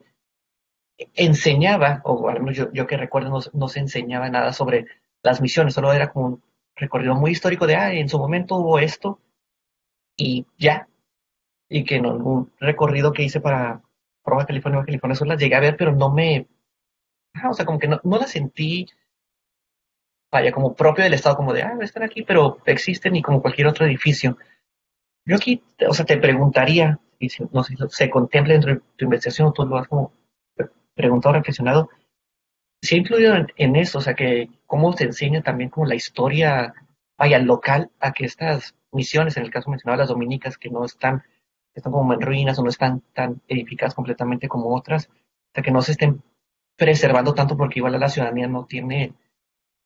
enseñaba, 1.15 2.01
o 2.05 2.29
al 2.29 2.39
menos 2.39 2.57
yo, 2.57 2.71
yo 2.71 2.87
que 2.87 2.97
recuerdo, 2.97 3.41
no, 3.53 3.67
se 3.67 3.79
enseñaba 3.79 4.29
nada 4.29 4.53
sobre 4.53 4.85
las 5.23 5.41
misiones, 5.41 5.73
solo 5.73 5.91
era 5.91 6.11
como 6.11 6.27
un 6.27 6.43
recorrido 6.75 7.15
muy 7.15 7.31
histórico 7.31 7.67
de, 7.67 7.75
ah, 7.75 7.93
en 7.93 8.09
su 8.09 8.17
momento 8.17 8.55
hubo 8.55 8.79
esto 8.79 9.19
y 10.15 10.45
ya. 10.57 10.87
Y 11.69 11.83
que 11.83 11.95
en 11.95 12.05
un 12.05 12.51
recorrido 12.59 13.13
que 13.13 13.23
hice 13.23 13.41
para 13.41 13.81
Proba 14.23 14.45
California, 14.45 14.83
California, 14.85 15.13
eso 15.13 15.25
las 15.25 15.39
llegué 15.39 15.55
a 15.55 15.61
ver, 15.61 15.77
pero 15.77 15.93
no 15.93 16.11
me, 16.11 16.47
o 17.49 17.53
sea, 17.53 17.65
como 17.65 17.79
que 17.79 17.87
no, 17.87 17.99
no 18.03 18.17
la 18.17 18.27
sentí 18.27 18.87
vaya, 20.31 20.51
como 20.51 20.73
propio 20.73 21.03
del 21.03 21.13
Estado, 21.13 21.35
como 21.35 21.53
de, 21.53 21.63
ah, 21.63 21.77
están 21.81 22.03
aquí, 22.03 22.23
pero 22.23 22.59
existen 22.65 23.15
y 23.15 23.21
como 23.21 23.41
cualquier 23.41 23.67
otro 23.67 23.85
edificio. 23.85 24.37
Yo 25.25 25.35
aquí, 25.35 25.61
o 25.87 25.93
sea, 25.93 26.05
te 26.05 26.17
preguntaría, 26.17 26.99
y 27.19 27.29
si, 27.29 27.43
no 27.51 27.63
sé 27.63 27.75
si 27.75 27.83
se 27.89 28.09
contempla 28.09 28.53
dentro 28.53 28.73
de 28.73 28.81
tu 28.95 29.05
investigación 29.05 29.53
tú 29.53 29.65
lo 29.65 29.77
has 29.77 29.87
como 29.87 30.13
preguntado, 30.95 31.35
reflexionado, 31.35 31.89
si 32.81 32.95
ha 32.95 32.99
influido 32.99 33.35
en, 33.57 33.75
eso, 33.75 33.99
o 33.99 34.01
sea, 34.01 34.15
que 34.15 34.49
cómo 34.65 34.93
se 34.93 35.03
enseña 35.05 35.41
también 35.43 35.69
como 35.69 35.85
la 35.85 35.95
historia, 35.95 36.73
vaya, 37.17 37.37
local, 37.39 37.91
a 37.99 38.11
que 38.11 38.25
estas 38.25 38.75
misiones, 38.91 39.37
en 39.37 39.43
el 39.43 39.51
caso 39.51 39.69
mencionado 39.69 39.99
las 39.99 40.09
dominicas, 40.09 40.57
que 40.57 40.69
no 40.69 40.83
están, 40.85 41.23
están 41.75 41.91
como 41.93 42.13
en 42.13 42.21
ruinas 42.21 42.57
o 42.57 42.63
no 42.63 42.69
están 42.69 43.01
tan 43.13 43.41
edificadas 43.47 43.93
completamente 43.93 44.47
como 44.47 44.75
otras, 44.75 45.07
o 45.09 45.53
sea, 45.53 45.63
que 45.63 45.71
no 45.71 45.81
se 45.81 45.91
estén 45.91 46.23
preservando 46.75 47.35
tanto 47.35 47.55
porque 47.55 47.79
igual 47.79 47.99
la 47.99 48.09
ciudadanía 48.09 48.47
no 48.47 48.65
tiene 48.65 49.13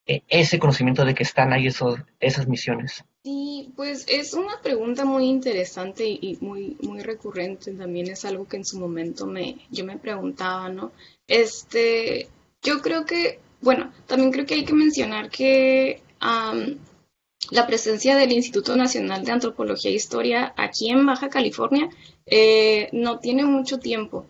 ese 0.05 0.59
conocimiento 0.59 1.03
de 1.03 1.15
que 1.15 1.23
están 1.23 1.51
ahí 1.53 1.67
esos, 1.67 1.99
esas 2.19 2.47
misiones? 2.47 3.03
Sí, 3.23 3.73
pues 3.75 4.05
es 4.07 4.33
una 4.33 4.61
pregunta 4.61 5.03
muy 5.03 5.25
interesante 5.25 6.05
y 6.05 6.37
muy, 6.41 6.77
muy 6.81 7.01
recurrente. 7.01 7.71
También 7.71 8.09
es 8.11 8.23
algo 8.23 8.47
que 8.47 8.57
en 8.57 8.65
su 8.65 8.79
momento 8.79 9.25
me, 9.25 9.57
yo 9.71 9.83
me 9.83 9.97
preguntaba, 9.97 10.69
¿no? 10.69 10.91
Este, 11.27 12.27
yo 12.61 12.81
creo 12.81 13.05
que, 13.05 13.39
bueno, 13.61 13.91
también 14.05 14.31
creo 14.31 14.45
que 14.45 14.53
hay 14.53 14.65
que 14.65 14.73
mencionar 14.73 15.29
que 15.29 16.01
la 17.51 17.67
presencia 17.67 18.15
del 18.15 18.31
Instituto 18.31 18.75
Nacional 18.75 19.23
de 19.23 19.31
Antropología 19.31 19.91
e 19.91 19.95
Historia 19.95 20.53
aquí 20.55 20.89
en 20.89 21.05
Baja 21.05 21.29
California 21.29 21.89
eh, 22.25 22.89
no 22.91 23.19
tiene 23.19 23.45
mucho 23.45 23.79
tiempo. 23.79 24.25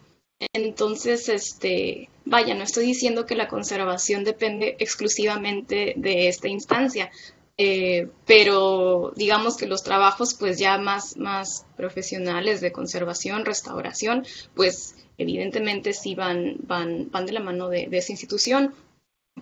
Entonces, 0.53 1.29
este, 1.29 2.09
vaya, 2.25 2.55
no 2.55 2.63
estoy 2.63 2.85
diciendo 2.85 3.25
que 3.25 3.35
la 3.35 3.47
conservación 3.47 4.23
depende 4.23 4.75
exclusivamente 4.79 5.93
de 5.95 6.27
esta 6.27 6.47
instancia, 6.47 7.11
eh, 7.57 8.09
pero 8.25 9.13
digamos 9.15 9.55
que 9.55 9.65
los 9.65 9.83
trabajos 9.83 10.33
pues 10.33 10.59
ya 10.59 10.77
más, 10.77 11.15
más 11.15 11.65
profesionales 11.77 12.59
de 12.59 12.73
conservación, 12.73 13.45
restauración, 13.45 14.25
pues 14.55 14.95
evidentemente 15.17 15.93
sí 15.93 16.15
van, 16.15 16.57
van, 16.63 17.09
van 17.11 17.25
de 17.25 17.31
la 17.31 17.39
mano 17.39 17.69
de, 17.69 17.87
esa 17.91 18.11
institución. 18.11 18.73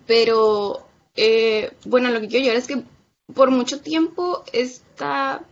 Pero 0.06 0.88
eh, 1.16 1.72
bueno, 1.86 2.10
lo 2.10 2.22
que 2.22 2.28
quiero 2.28 2.44
llegar 2.44 2.58
es 2.58 2.68
que 2.68 2.84
por 3.34 3.52
mucho 3.52 3.82
tiempo 3.82 4.44
esta 4.54 5.44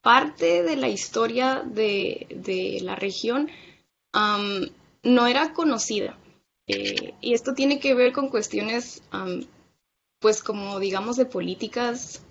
parte 0.00 0.64
de 0.64 0.76
la 0.76 0.88
historia 0.88 1.62
de, 1.64 2.78
la 2.82 2.96
región 2.96 3.48
no 4.14 5.26
era 5.26 5.52
conocida. 5.52 6.18
Eh, 6.66 7.14
y 7.20 7.34
esto 7.34 7.54
tiene 7.54 7.80
que 7.80 7.94
ver 7.94 8.12
con 8.12 8.28
cuestiones, 8.28 9.02
pues 10.20 10.42
como 10.42 10.78
digamos, 10.78 11.16
de 11.16 11.26
políticas 11.26 12.22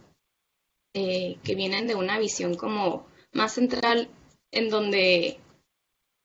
eh, 0.94 1.38
que 1.44 1.56
vienen 1.56 1.88
de 1.88 1.96
una 1.96 2.20
visión 2.20 2.56
como 2.56 3.08
más 3.34 3.54
central, 3.54 4.10
en 4.52 4.70
donde 4.70 5.40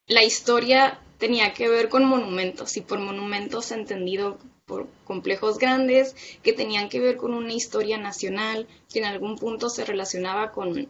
la 0.07 0.25
historia 0.25 1.01
tenía 1.19 1.53
que 1.53 1.69
ver 1.69 1.89
con 1.89 2.05
monumentos 2.05 2.77
y 2.77 2.81
por 2.81 2.99
monumentos 2.99 3.71
entendido 3.71 4.39
por 4.67 4.89
complejos 5.05 5.59
grandes 5.59 6.17
que 6.43 6.53
tenían 6.53 6.89
que 6.89 7.01
ver 7.01 7.17
con 7.17 7.33
una 7.33 7.53
historia 7.53 7.99
nacional 7.99 8.67
que 8.93 8.99
en 8.99 9.05
algún 9.05 9.37
punto 9.37 9.69
se 9.69 9.85
relacionaba 9.85 10.51
con 10.53 10.89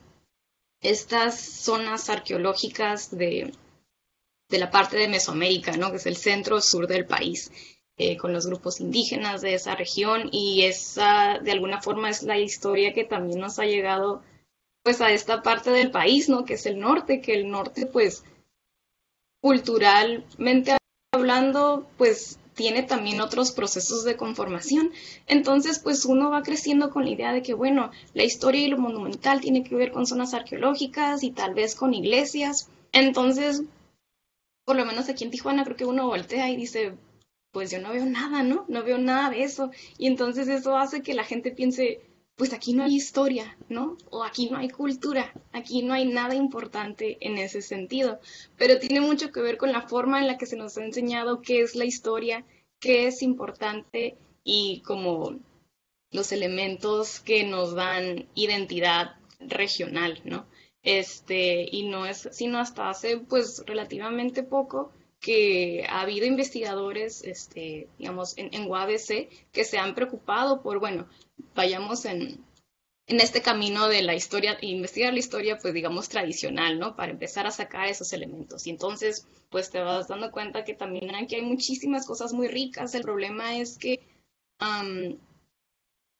estas 0.80 1.38
zonas 1.38 2.08
arqueológicas 2.08 3.16
de, 3.16 3.52
de 4.48 4.58
la 4.58 4.70
parte 4.70 4.96
de 4.96 5.08
Mesoamérica, 5.08 5.76
¿no? 5.76 5.90
que 5.90 5.96
es 5.96 6.06
el 6.06 6.16
centro 6.16 6.60
sur 6.60 6.86
del 6.86 7.06
país, 7.06 7.50
eh, 7.96 8.16
con 8.16 8.32
los 8.32 8.46
grupos 8.46 8.80
indígenas 8.80 9.40
de 9.40 9.54
esa 9.54 9.74
región 9.74 10.28
y 10.30 10.62
esa 10.64 11.38
de 11.38 11.52
alguna 11.52 11.80
forma 11.80 12.10
es 12.10 12.22
la 12.22 12.38
historia 12.38 12.92
que 12.92 13.04
también 13.04 13.40
nos 13.40 13.58
ha 13.58 13.64
llegado 13.64 14.22
pues 14.82 15.00
a 15.00 15.10
esta 15.10 15.42
parte 15.42 15.70
del 15.70 15.90
país, 15.90 16.28
¿no? 16.28 16.44
que 16.44 16.54
es 16.54 16.66
el 16.66 16.78
norte, 16.78 17.20
que 17.20 17.34
el 17.34 17.50
norte 17.50 17.86
pues 17.86 18.22
culturalmente 19.40 20.76
hablando 21.12 21.86
pues 21.96 22.38
tiene 22.56 22.82
también 22.82 23.20
otros 23.20 23.52
procesos 23.52 24.02
de 24.04 24.16
conformación. 24.16 24.90
Entonces, 25.26 25.78
pues 25.78 26.04
uno 26.06 26.30
va 26.30 26.42
creciendo 26.42 26.90
con 26.90 27.04
la 27.04 27.10
idea 27.10 27.32
de 27.32 27.42
que, 27.42 27.52
bueno, 27.52 27.90
la 28.14 28.24
historia 28.24 28.62
y 28.62 28.68
lo 28.68 28.78
monumental 28.78 29.40
tiene 29.40 29.62
que 29.62 29.76
ver 29.76 29.92
con 29.92 30.06
zonas 30.06 30.32
arqueológicas 30.32 31.22
y 31.22 31.30
tal 31.30 31.54
vez 31.54 31.74
con 31.74 31.92
iglesias. 31.92 32.68
Entonces, 32.92 33.62
por 34.66 34.76
lo 34.76 34.84
menos 34.84 35.08
aquí 35.08 35.22
en 35.24 35.30
Tijuana, 35.30 35.64
creo 35.64 35.76
que 35.76 35.84
uno 35.84 36.08
voltea 36.08 36.50
y 36.50 36.56
dice, 36.56 36.98
pues 37.52 37.70
yo 37.70 37.80
no 37.80 37.92
veo 37.92 38.04
nada, 38.04 38.42
¿no? 38.42 38.66
No 38.68 38.82
veo 38.82 38.98
nada 38.98 39.30
de 39.30 39.44
eso. 39.44 39.70
Y 39.96 40.08
entonces 40.08 40.48
eso 40.48 40.76
hace 40.76 41.02
que 41.02 41.14
la 41.14 41.22
gente 41.22 41.52
piense, 41.52 42.00
pues 42.34 42.52
aquí 42.52 42.74
no 42.74 42.82
hay 42.82 42.96
historia, 42.96 43.56
¿no? 43.68 43.96
O 44.10 44.24
aquí 44.24 44.50
no 44.50 44.58
hay 44.58 44.68
cultura, 44.68 45.32
aquí 45.52 45.82
no 45.82 45.94
hay 45.94 46.04
nada 46.04 46.34
importante 46.34 47.16
en 47.20 47.38
ese 47.38 47.62
sentido. 47.62 48.18
Pero 48.58 48.80
tiene 48.80 49.00
mucho 49.00 49.30
que 49.30 49.40
ver 49.40 49.56
con 49.56 49.70
la 49.70 49.82
forma 49.82 50.18
en 50.18 50.26
la 50.26 50.36
que 50.36 50.46
se 50.46 50.56
nos 50.56 50.76
ha 50.76 50.84
enseñado 50.84 51.42
qué 51.42 51.60
es 51.60 51.76
la 51.76 51.84
historia, 51.84 52.44
qué 52.80 53.06
es 53.06 53.22
importante 53.22 54.16
y 54.42 54.82
como 54.84 55.38
los 56.10 56.32
elementos 56.32 57.20
que 57.20 57.44
nos 57.44 57.72
dan 57.76 58.28
identidad 58.34 59.14
regional, 59.38 60.20
¿no? 60.24 60.44
Este, 60.86 61.66
y 61.68 61.88
no 61.88 62.06
es 62.06 62.28
sino 62.30 62.60
hasta 62.60 62.88
hace 62.88 63.18
pues 63.18 63.64
relativamente 63.66 64.44
poco 64.44 64.92
que 65.18 65.84
ha 65.88 66.02
habido 66.02 66.26
investigadores, 66.26 67.24
este, 67.24 67.88
digamos, 67.98 68.38
en, 68.38 68.54
en 68.54 68.70
UABC 68.70 69.28
que 69.50 69.64
se 69.64 69.78
han 69.78 69.96
preocupado 69.96 70.62
por, 70.62 70.78
bueno, 70.78 71.08
vayamos 71.56 72.04
en, 72.04 72.44
en 73.08 73.20
este 73.20 73.42
camino 73.42 73.88
de 73.88 74.02
la 74.02 74.14
historia, 74.14 74.58
investigar 74.60 75.12
la 75.12 75.18
historia, 75.18 75.58
pues 75.58 75.74
digamos, 75.74 76.08
tradicional, 76.08 76.78
¿no? 76.78 76.94
Para 76.94 77.10
empezar 77.10 77.48
a 77.48 77.50
sacar 77.50 77.88
esos 77.88 78.12
elementos. 78.12 78.64
Y 78.68 78.70
entonces, 78.70 79.26
pues 79.50 79.70
te 79.70 79.80
vas 79.80 80.06
dando 80.06 80.30
cuenta 80.30 80.64
que 80.64 80.74
también 80.74 81.16
aquí 81.16 81.34
hay 81.34 81.42
muchísimas 81.42 82.06
cosas 82.06 82.32
muy 82.32 82.46
ricas. 82.46 82.94
El 82.94 83.02
problema 83.02 83.56
es 83.56 83.76
que, 83.76 83.98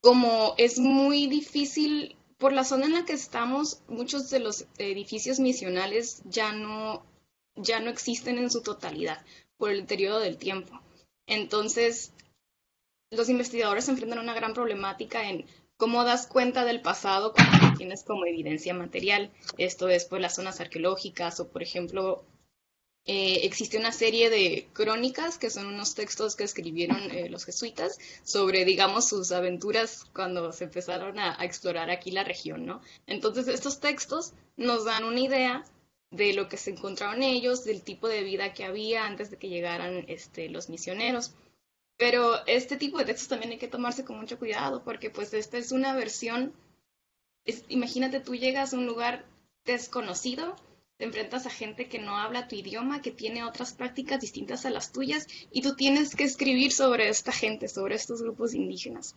como 0.01 0.55
es 0.59 0.81
muy 0.81 1.29
difícil 1.29 2.17
por 2.39 2.53
la 2.53 2.65
zona 2.65 2.87
en 2.87 2.93
la 2.93 3.05
que 3.05 3.15
estamos, 3.15 3.83
muchos 3.89 4.31
de 4.31 4.41
los 4.41 4.67
edificios 4.79 5.41
misionales 5.41 6.23
ya 6.25 6.53
no, 6.53 7.05
ya 7.55 7.81
no 7.81 7.91
existen 7.91 8.39
en 8.39 8.51
su 8.51 8.63
totalidad 8.63 9.25
por 9.57 9.71
el 9.71 9.83
deterioro 9.83 10.19
del 10.19 10.37
tiempo. 10.37 10.81
Entonces, 11.27 12.13
los 13.11 13.29
investigadores 13.29 13.87
se 13.87 13.93
enfrentan 13.93 14.19
a 14.19 14.23
una 14.23 14.35
gran 14.35 14.53
problemática 14.53 15.29
en 15.29 15.47
cómo 15.77 16.05
das 16.05 16.27
cuenta 16.27 16.65
del 16.65 16.83
pasado 16.83 17.33
cuando 17.33 17.77
tienes 17.77 18.05
como 18.05 18.27
evidencia 18.27 18.75
material. 18.75 19.33
Esto 19.59 19.89
es 19.89 20.05
por 20.05 20.21
las 20.21 20.35
zonas 20.35 20.61
arqueológicas 20.61 21.41
o, 21.41 21.49
por 21.49 21.63
ejemplo, 21.63 22.25
eh, 23.09 23.47
existe 23.47 23.79
una 23.79 23.93
serie 23.93 24.31
de 24.31 24.69
crónicas 24.73 25.39
que 25.39 25.49
son 25.49 25.67
unos 25.67 25.95
textos 25.95 26.35
que 26.35 26.43
escribieron 26.43 27.11
eh, 27.13 27.29
los 27.29 27.45
jesuitas 27.45 28.01
sobre, 28.25 28.65
digamos, 28.65 29.09
sus 29.09 29.31
aventuras 29.31 30.07
cuando 30.13 30.53
se 30.53 30.65
empezaron 30.65 31.21
a, 31.21 31.37
explorar 31.45 31.89
aquí 31.89 32.11
la 32.11 32.25
región, 32.25 32.67
¿no? 32.67 32.81
Entonces, 33.07 33.47
estos 33.47 33.79
textos 33.79 34.33
nos 34.57 34.85
dan 34.85 35.05
una 35.05 35.21
idea 35.21 35.65
de 36.11 36.33
lo 36.33 36.49
que 36.49 36.57
se 36.57 36.71
encontraron 36.71 37.23
ellos, 37.23 37.65
del 37.65 37.83
tipo 37.83 38.09
de 38.09 38.25
vida 38.25 38.53
que 38.53 38.65
había 38.65 39.07
antes 39.07 39.31
de 39.31 39.37
que 39.37 39.49
llegaran 39.49 40.05
este, 40.09 40.49
los 40.49 40.69
misioneros. 40.69 41.33
Pero 41.97 42.45
este 42.47 42.77
tipo 42.77 42.99
de 42.99 43.05
textos 43.05 43.29
también 43.29 43.53
hay 43.53 43.59
que 43.59 43.69
tomarse 43.69 44.05
con 44.05 44.19
mucho 44.19 44.37
cuidado, 44.37 44.83
porque 44.83 45.11
pues 45.11 45.33
esta 45.33 45.59
es 45.59 45.71
una 45.71 45.95
versión, 45.95 46.53
es, 47.45 47.65
imagínate 47.69 48.19
tú 48.19 48.35
llegas 48.35 48.75
a 48.75 48.79
un 48.79 48.87
lugar 48.87 49.25
desconocido 49.65 50.57
te 50.99 51.05
enfrentas 51.05 51.47
a 51.47 51.51
gente 51.51 51.89
que 51.89 51.99
no 51.99 52.17
habla 52.17 52.49
tu 52.49 52.57
idioma, 52.57 53.03
que 53.03 53.11
tiene 53.11 53.45
otras 53.45 53.75
prácticas 53.75 54.21
distintas 54.21 54.65
a 54.65 54.71
las 54.71 54.93
tuyas, 54.93 55.27
y 55.53 55.63
tú 55.63 55.77
tienes 55.77 56.15
que 56.15 56.25
escribir 56.25 56.73
sobre 56.73 57.09
esta 57.09 57.33
gente, 57.33 57.69
sobre 57.69 57.95
estos 57.95 58.23
grupos 58.23 58.55
indígenas. 58.55 59.15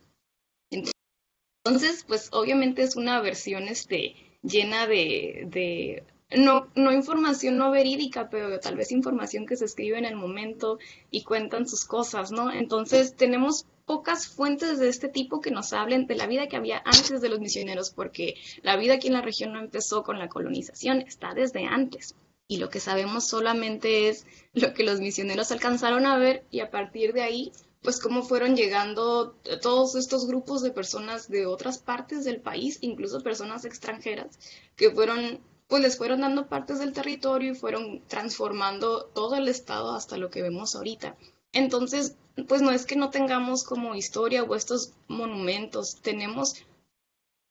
Entonces, 1.64 2.04
pues 2.06 2.28
obviamente 2.32 2.82
es 2.82 2.96
una 2.96 3.20
versión 3.20 3.64
este, 3.64 4.14
llena 4.42 4.86
de, 4.86 5.46
de 5.48 6.04
no, 6.36 6.68
no 6.74 6.92
información 6.92 7.56
no 7.56 7.70
verídica, 7.70 8.30
pero 8.30 8.58
tal 8.60 8.76
vez 8.76 8.92
información 8.92 9.46
que 9.46 9.56
se 9.56 9.64
escribe 9.64 9.98
en 9.98 10.04
el 10.04 10.16
momento 10.16 10.78
y 11.10 11.24
cuentan 11.24 11.66
sus 11.66 11.84
cosas, 11.84 12.30
¿no? 12.30 12.52
Entonces 12.52 13.16
tenemos 13.16 13.66
pocas 13.90 14.28
fuentes 14.28 14.78
de 14.78 14.88
este 14.88 15.08
tipo 15.08 15.40
que 15.40 15.50
nos 15.50 15.72
hablen 15.72 16.06
de 16.06 16.14
la 16.14 16.28
vida 16.28 16.46
que 16.46 16.54
había 16.54 16.80
antes 16.84 17.20
de 17.20 17.28
los 17.28 17.40
misioneros, 17.40 17.90
porque 17.90 18.36
la 18.62 18.76
vida 18.76 18.94
aquí 18.94 19.08
en 19.08 19.14
la 19.14 19.20
región 19.20 19.52
no 19.52 19.58
empezó 19.58 20.04
con 20.04 20.16
la 20.16 20.28
colonización, 20.28 21.00
está 21.00 21.34
desde 21.34 21.64
antes. 21.64 22.14
Y 22.46 22.58
lo 22.58 22.70
que 22.70 22.78
sabemos 22.78 23.26
solamente 23.26 24.08
es 24.08 24.26
lo 24.52 24.74
que 24.74 24.84
los 24.84 25.00
misioneros 25.00 25.50
alcanzaron 25.50 26.06
a 26.06 26.18
ver 26.18 26.44
y 26.52 26.60
a 26.60 26.70
partir 26.70 27.12
de 27.12 27.22
ahí, 27.22 27.50
pues 27.82 27.98
cómo 27.98 28.22
fueron 28.22 28.54
llegando 28.54 29.34
todos 29.60 29.96
estos 29.96 30.24
grupos 30.28 30.62
de 30.62 30.70
personas 30.70 31.28
de 31.28 31.46
otras 31.46 31.78
partes 31.78 32.24
del 32.24 32.40
país, 32.40 32.78
incluso 32.82 33.24
personas 33.24 33.64
extranjeras, 33.64 34.38
que 34.76 34.92
fueron 34.92 35.40
pues 35.66 35.82
les 35.82 35.98
fueron 35.98 36.20
dando 36.20 36.46
partes 36.46 36.78
del 36.78 36.92
territorio 36.92 37.50
y 37.50 37.56
fueron 37.56 38.02
transformando 38.06 39.06
todo 39.06 39.34
el 39.34 39.48
estado 39.48 39.96
hasta 39.96 40.16
lo 40.16 40.30
que 40.30 40.42
vemos 40.42 40.76
ahorita. 40.76 41.16
Entonces, 41.52 42.16
pues 42.48 42.62
no 42.62 42.70
es 42.70 42.86
que 42.86 42.96
no 42.96 43.10
tengamos 43.10 43.64
como 43.64 43.94
historia 43.94 44.44
o 44.44 44.54
estos 44.54 44.92
monumentos, 45.08 45.96
tenemos 46.00 46.64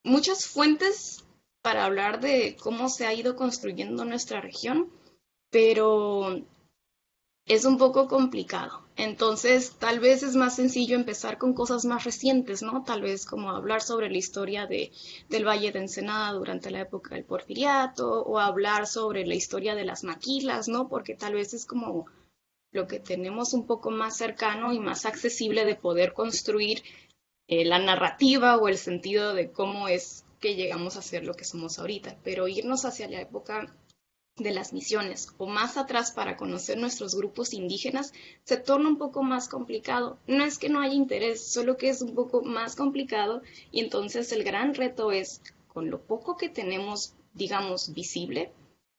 muchas 0.04 0.46
fuentes 0.46 1.24
para 1.62 1.86
hablar 1.86 2.22
de 2.22 2.56
cómo 2.62 2.90
se 2.90 3.06
ha 3.06 3.14
ido 3.14 3.36
construyendo 3.36 4.06
nuestra 4.06 4.42
región, 4.42 4.90
pero 5.50 6.42
es 7.46 7.66
un 7.66 7.78
poco 7.78 8.08
complicado. 8.08 8.82
Entonces, 8.96 9.74
tal 9.80 10.00
vez 10.00 10.24
es 10.24 10.36
más 10.36 10.56
sencillo 10.56 10.96
empezar 10.96 11.38
con 11.38 11.54
cosas 11.54 11.84
más 11.86 12.04
recientes, 12.04 12.62
¿no? 12.62 12.84
Tal 12.84 13.02
vez 13.02 13.26
como 13.26 13.50
hablar 13.50 13.82
sobre 13.82 14.10
la 14.10 14.18
historia 14.18 14.68
de, 14.68 14.92
del 15.30 15.48
Valle 15.48 15.72
de 15.72 15.80
Ensenada 15.80 16.34
durante 16.34 16.70
la 16.70 16.82
época 16.82 17.16
del 17.16 17.24
Porfiriato, 17.24 18.24
o 18.24 18.40
hablar 18.40 18.88
sobre 18.88 19.26
la 19.26 19.36
historia 19.36 19.74
de 19.74 19.86
las 19.86 20.04
maquilas, 20.04 20.68
¿no? 20.68 20.90
Porque 20.90 21.16
tal 21.16 21.34
vez 21.34 21.54
es 21.54 21.66
como 21.66 22.06
lo 22.72 22.88
que 22.88 23.00
tenemos 23.00 23.54
un 23.54 23.66
poco 23.66 23.92
más 23.92 24.18
cercano 24.18 24.74
y 24.74 24.80
más 24.80 25.06
accesible 25.06 25.66
de 25.66 25.76
poder 25.76 26.14
construir 26.14 26.84
eh, 27.48 27.66
la 27.66 27.80
narrativa 27.80 28.58
o 28.58 28.68
el 28.68 28.78
sentido 28.78 29.34
de 29.34 29.52
cómo 29.52 29.88
es 29.88 30.26
que 30.40 30.56
llegamos 30.56 30.96
a 30.96 31.02
ser 31.02 31.26
lo 31.26 31.34
que 31.34 31.46
somos 31.46 31.80
ahorita. 31.80 32.18
Pero 32.24 32.48
irnos 32.48 32.86
hacia 32.86 33.10
la 33.10 33.22
época 33.22 33.76
de 34.36 34.52
las 34.52 34.72
misiones 34.72 35.34
o 35.38 35.48
más 35.48 35.78
atrás 35.78 36.12
para 36.12 36.38
conocer 36.38 36.78
nuestros 36.78 37.16
grupos 37.16 37.54
indígenas 37.54 38.14
se 38.44 38.58
torna 38.58 38.90
un 38.90 38.98
poco 38.98 39.24
más 39.24 39.50
complicado. 39.50 40.18
No 40.28 40.46
es 40.46 40.58
que 40.58 40.70
no 40.70 40.80
haya 40.80 40.94
interés, 40.94 41.46
solo 41.46 41.76
que 41.78 41.90
es 41.90 42.02
un 42.02 42.16
poco 42.16 42.42
más 42.42 42.76
complicado 42.76 43.42
y 43.72 43.82
entonces 43.82 44.32
el 44.32 44.44
gran 44.44 44.76
reto 44.76 45.12
es, 45.12 45.42
con 45.68 45.90
lo 45.90 46.02
poco 46.02 46.38
que 46.38 46.50
tenemos, 46.50 47.16
digamos, 47.34 47.94
visible, 47.94 48.52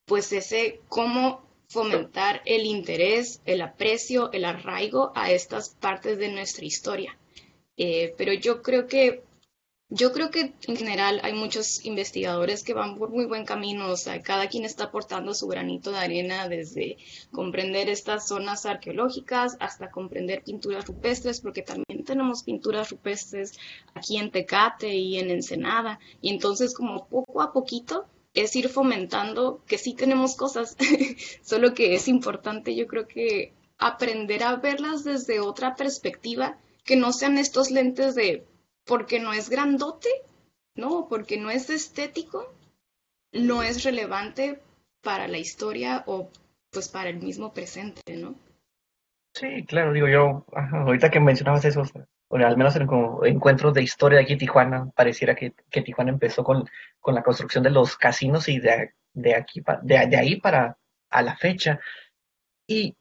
pues 0.04 0.33
ese 0.33 0.80
cómo 0.88 1.42
fomentar 1.70 2.42
el 2.46 2.66
interés, 2.66 3.40
el 3.46 3.62
aprecio, 3.62 4.33
el 4.33 4.44
arraigo 4.44 5.12
a 5.14 5.30
estas 5.30 5.68
partes 5.68 6.18
de 6.18 6.28
nuestra 6.28 6.64
historia. 6.64 7.16
Eh, 7.76 8.12
pero 8.18 8.33
yo 8.33 8.61
creo 8.61 8.88
que 8.88 9.22
yo 9.92 10.12
creo 10.12 10.30
que 10.30 10.52
en 10.68 10.76
general 10.76 11.20
hay 11.24 11.33
muchos 11.33 11.85
investigadores 11.85 12.62
que 12.62 12.74
van 12.74 12.96
por 12.96 13.11
muy 13.11 13.24
buen 13.24 13.44
camino, 13.44 13.88
o 13.88 13.96
sea, 13.96 14.22
cada 14.22 14.48
quien 14.48 14.64
está 14.64 14.85
aportando 14.85 15.35
su 15.35 15.48
granito 15.48 15.90
de 15.90 15.98
arena 15.98 16.48
desde 16.48 16.96
comprender 17.33 17.88
estas 17.88 18.28
zonas 18.28 18.66
arqueológicas 18.66 19.56
hasta 19.59 19.90
comprender 19.90 20.44
pinturas 20.44 20.87
rupestres, 20.87 21.40
porque 21.40 21.62
también 21.62 22.04
tenemos 22.04 22.44
pinturas 22.44 22.90
rupestres 22.90 23.59
aquí 23.92 24.16
en 24.16 24.30
Tecate 24.30 24.94
y 24.94 25.18
en 25.18 25.30
Ensenada, 25.30 25.98
y 26.20 26.30
entonces 26.30 26.72
como 26.72 27.09
poco 27.09 27.42
a 27.42 27.52
poquito 27.52 28.06
es 28.34 28.54
ir 28.56 28.68
fomentando 28.68 29.62
que 29.66 29.78
sí 29.78 29.94
tenemos 29.94 30.36
cosas, 30.36 30.76
solo 31.42 31.74
que 31.74 31.94
es 31.94 32.08
importante 32.08 32.74
yo 32.76 32.86
creo 32.86 33.06
que 33.06 33.52
aprender 33.78 34.42
a 34.42 34.56
verlas 34.56 35.04
desde 35.04 35.40
otra 35.40 35.74
perspectiva, 35.74 36.58
que 36.84 36.96
no 36.96 37.12
sean 37.12 37.38
estos 37.38 37.70
lentes 37.70 38.14
de 38.14 38.44
porque 38.84 39.20
no 39.20 39.32
es 39.32 39.48
grandote, 39.48 40.08
no, 40.74 41.06
porque 41.08 41.38
no 41.38 41.50
es 41.50 41.70
estético, 41.70 42.52
no 43.32 43.62
es 43.62 43.84
relevante 43.84 44.60
para 45.02 45.28
la 45.28 45.38
historia 45.38 46.04
o 46.06 46.28
pues 46.70 46.88
para 46.88 47.10
el 47.10 47.20
mismo 47.20 47.52
presente, 47.52 48.16
¿no? 48.16 48.34
Sí, 49.34 49.64
claro, 49.66 49.92
digo 49.92 50.08
yo, 50.08 50.44
ahorita 50.52 51.10
que 51.10 51.20
mencionabas 51.20 51.64
eso, 51.64 51.82
o 52.32 52.36
al 52.36 52.56
menos 52.56 52.76
en 52.76 52.86
como 52.86 53.24
encuentros 53.24 53.74
de 53.74 53.82
historia 53.82 54.18
de 54.18 54.24
aquí 54.24 54.36
Tijuana, 54.36 54.88
pareciera 54.94 55.34
que, 55.34 55.52
que 55.68 55.82
Tijuana 55.82 56.12
empezó 56.12 56.44
con, 56.44 56.64
con, 57.00 57.14
la 57.16 57.24
construcción 57.24 57.64
de 57.64 57.70
los 57.70 57.96
casinos 57.96 58.48
y 58.48 58.60
de, 58.60 58.94
de 59.12 59.34
aquí 59.34 59.60
de, 59.82 60.06
de, 60.06 60.16
ahí 60.16 60.36
para 60.40 60.78
a 61.10 61.22
la 61.22 61.36
fecha. 61.36 61.80
Y 62.68 62.96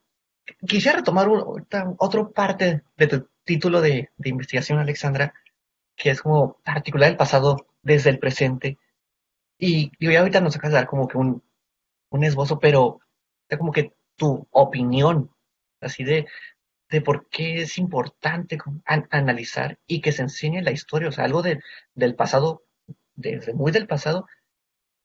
quisiera 0.67 0.97
retomar 0.97 1.29
un, 1.29 1.67
otra 1.99 2.29
parte 2.29 2.81
de 2.97 3.07
tu 3.07 3.29
título 3.43 3.81
de, 3.81 4.09
de, 4.17 4.29
investigación, 4.29 4.79
Alexandra, 4.79 5.31
que 5.95 6.09
es 6.09 6.23
como 6.23 6.57
articular 6.65 7.11
el 7.11 7.17
pasado 7.17 7.67
desde 7.83 8.09
el 8.09 8.17
presente. 8.17 8.79
Y 9.59 9.91
ya 9.99 10.21
ahorita 10.21 10.41
nos 10.41 10.55
acabas 10.55 10.71
de 10.71 10.79
dar 10.79 10.87
como 10.87 11.07
que 11.07 11.19
un, 11.19 11.43
un 12.09 12.23
esbozo, 12.23 12.57
pero 12.57 12.99
como 13.59 13.71
que 13.71 13.93
tu 14.15 14.47
opinión, 14.49 15.29
así 15.81 16.03
de, 16.03 16.25
de 16.89 17.02
por 17.02 17.30
qué 17.30 17.62
es 17.62 17.78
importante 17.78 18.58
analizar 18.86 19.78
y 19.88 20.02
que 20.02 20.12
se 20.12 20.23
enseñe 20.23 20.62
la 20.62 20.71
historia, 20.71 21.10
o 21.10 21.12
sea, 21.12 21.25
algo 21.25 21.43
del 21.43 22.15
pasado, 22.15 22.63
desde 23.15 23.54
muy 23.54 23.71
del 23.71 23.88
pasado, 23.88 24.28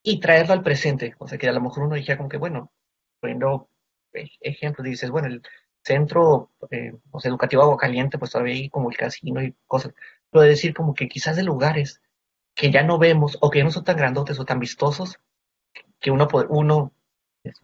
y 0.02 0.20
traerlo 0.20 0.54
al 0.54 0.62
presente. 0.62 1.14
O 1.18 1.28
sea, 1.28 1.38
que 1.38 1.48
a 1.48 1.52
lo 1.52 1.60
mejor 1.60 1.84
uno 1.84 1.96
dijera 1.96 2.16
como 2.18 2.28
que, 2.28 2.38
bueno, 2.38 2.72
poniendo 3.20 3.68
e-, 4.12 4.30
ejemplos, 4.40 4.84
dices, 4.84 5.10
bueno, 5.10 5.28
el 5.28 5.42
centro 5.82 6.52
eh, 6.70 6.92
o 7.10 7.20
sea, 7.20 7.28
educativo 7.30 7.62
Agua 7.62 7.76
Caliente, 7.76 8.18
pues 8.18 8.30
todavía 8.30 8.54
hay 8.54 8.70
como 8.70 8.90
el 8.90 8.96
casino 8.96 9.42
y 9.42 9.54
cosas. 9.66 9.92
Pero 10.30 10.42
de 10.42 10.50
decir 10.50 10.74
como 10.74 10.94
que 10.94 11.08
quizás 11.08 11.36
de 11.36 11.42
lugares 11.42 12.00
que 12.54 12.70
ya 12.70 12.82
no 12.82 12.98
vemos 12.98 13.38
o 13.40 13.50
que 13.50 13.58
ya 13.58 13.64
no 13.64 13.70
son 13.70 13.84
tan 13.84 13.96
grandotes 13.96 14.38
o 14.40 14.44
tan 14.44 14.60
vistosos, 14.60 15.18
que 16.00 16.10
uno, 16.10 16.28
uno 16.48 16.92
es 17.42 17.54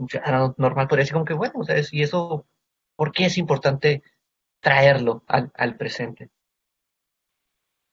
normal 0.57 0.89
podría 0.89 1.03
decir 1.03 1.15
como 1.15 1.25
que, 1.25 1.35
bueno, 1.35 1.55
o 1.61 1.65
sea, 1.65 1.77
y 1.91 2.03
eso 2.03 2.47
¿Por 3.01 3.13
qué 3.13 3.25
es 3.25 3.39
importante 3.39 4.03
traerlo 4.61 5.23
al, 5.27 5.77
presente? 5.79 6.29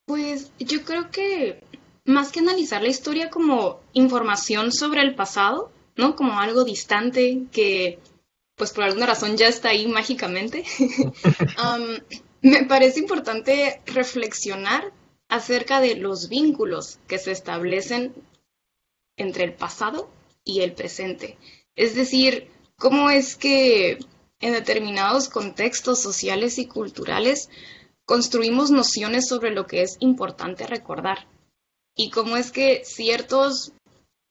Pues 0.05 0.51
yo 0.59 0.83
creo 0.83 1.09
que 1.11 1.63
más 2.03 2.33
que 2.33 2.41
analizar 2.41 2.81
la 2.81 2.89
historia 2.89 3.29
como 3.29 3.79
información 3.93 4.73
sobre 4.73 4.99
el 4.99 5.15
pasado, 5.15 5.71
¿no? 5.95 6.17
Como 6.17 6.41
algo 6.41 6.65
distante 6.65 7.43
que, 7.53 7.99
pues 8.57 8.73
por 8.73 8.83
alguna 8.83 9.05
razón 9.05 9.37
ya 9.37 9.47
está 9.47 9.69
ahí 9.69 9.87
mágicamente, 9.87 10.65
um, 11.57 12.19
me 12.41 12.65
parece 12.65 12.99
importante 12.99 13.81
reflexionar 13.85 14.91
acerca 15.29 15.79
de 15.79 15.95
los 15.95 16.27
vínculos 16.27 16.99
que 17.07 17.17
se 17.17 17.31
establecen 17.31 18.13
entre 19.15 19.45
el 19.45 19.53
pasado 19.53 20.09
y 20.43 20.63
el 20.63 20.73
presente. 20.73 21.37
Es 21.77 21.95
decir, 21.95 22.51
cómo 22.75 23.09
es 23.09 23.37
que 23.37 23.99
en 24.39 24.53
determinados 24.53 25.29
contextos 25.29 26.01
sociales 26.01 26.57
y 26.57 26.67
culturales 26.67 27.49
construimos 28.05 28.71
nociones 28.71 29.27
sobre 29.27 29.51
lo 29.51 29.67
que 29.67 29.81
es 29.81 29.97
importante 29.99 30.65
recordar. 30.67 31.27
Y 31.95 32.09
cómo 32.11 32.37
es 32.37 32.51
que 32.51 32.83
ciertos 32.85 33.73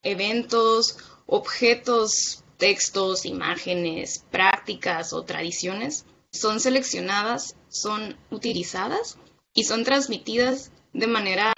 eventos, 0.02 0.98
objetos, 1.26 2.44
textos, 2.56 3.26
imágenes, 3.26 4.24
prácticas 4.30 5.12
o 5.12 5.24
tradiciones 5.24 6.06
son 6.30 6.60
seleccionadas, 6.60 7.56
son 7.68 8.16
utilizadas 8.30 9.18
y 9.52 9.64
son 9.64 9.84
transmitidas 9.84 10.70
de 10.92 11.06
manera 11.06 11.52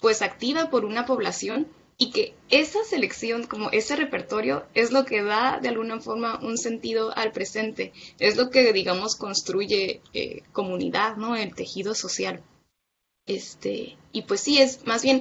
pues 0.00 0.22
activa 0.22 0.70
por 0.70 0.84
una 0.84 1.04
población 1.04 1.68
y 2.00 2.12
que 2.12 2.34
esa 2.48 2.82
selección, 2.82 3.46
como 3.46 3.70
ese 3.72 3.94
repertorio, 3.94 4.64
es 4.72 4.90
lo 4.90 5.04
que 5.04 5.22
da 5.22 5.60
de 5.60 5.68
alguna 5.68 6.00
forma 6.00 6.40
un 6.40 6.56
sentido 6.56 7.14
al 7.14 7.30
presente, 7.30 7.92
es 8.18 8.38
lo 8.38 8.48
que, 8.48 8.72
digamos, 8.72 9.16
construye 9.16 10.00
eh, 10.14 10.42
comunidad, 10.52 11.16
¿no? 11.16 11.36
El 11.36 11.54
tejido 11.54 11.94
social. 11.94 12.42
Este, 13.26 13.98
y 14.12 14.22
pues 14.22 14.40
sí, 14.40 14.62
es 14.62 14.86
más 14.86 15.02
bien 15.02 15.20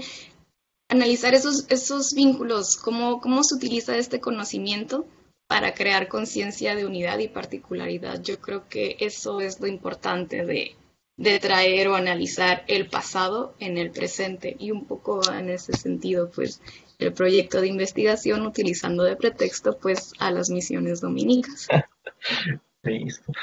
analizar 0.87 1.33
esos, 1.33 1.65
esos 1.67 2.13
vínculos, 2.13 2.77
cómo, 2.77 3.19
cómo 3.19 3.43
se 3.43 3.55
utiliza 3.55 3.97
este 3.97 4.21
conocimiento 4.21 5.05
para 5.47 5.73
crear 5.73 6.07
conciencia 6.07 6.75
de 6.75 6.85
unidad 6.85 7.19
y 7.19 7.27
particularidad. 7.27 8.21
Yo 8.21 8.39
creo 8.39 8.69
que 8.69 8.95
eso 9.01 9.41
es 9.41 9.59
lo 9.59 9.67
importante 9.67 10.45
de, 10.45 10.77
de 11.19 11.38
traer 11.38 11.89
o 11.89 11.95
analizar 11.95 12.63
el 12.67 12.88
pasado 12.88 13.53
en 13.60 13.77
el 13.77 13.91
presente 13.91 14.55
y 14.58 14.71
un 14.71 14.86
poco 14.86 15.21
en 15.34 15.49
ese 15.49 15.73
sentido 15.73 16.32
pues 16.32 16.62
el 16.97 17.12
proyecto 17.12 17.60
de 17.60 17.67
investigación 17.67 18.45
utilizando 18.45 19.03
de 19.03 19.17
pretexto 19.17 19.77
pues 19.77 20.13
a 20.19 20.32
las 20.32 20.49
misiones 20.49 21.01
dominicas. 21.01 21.67
Listo. 22.84 23.34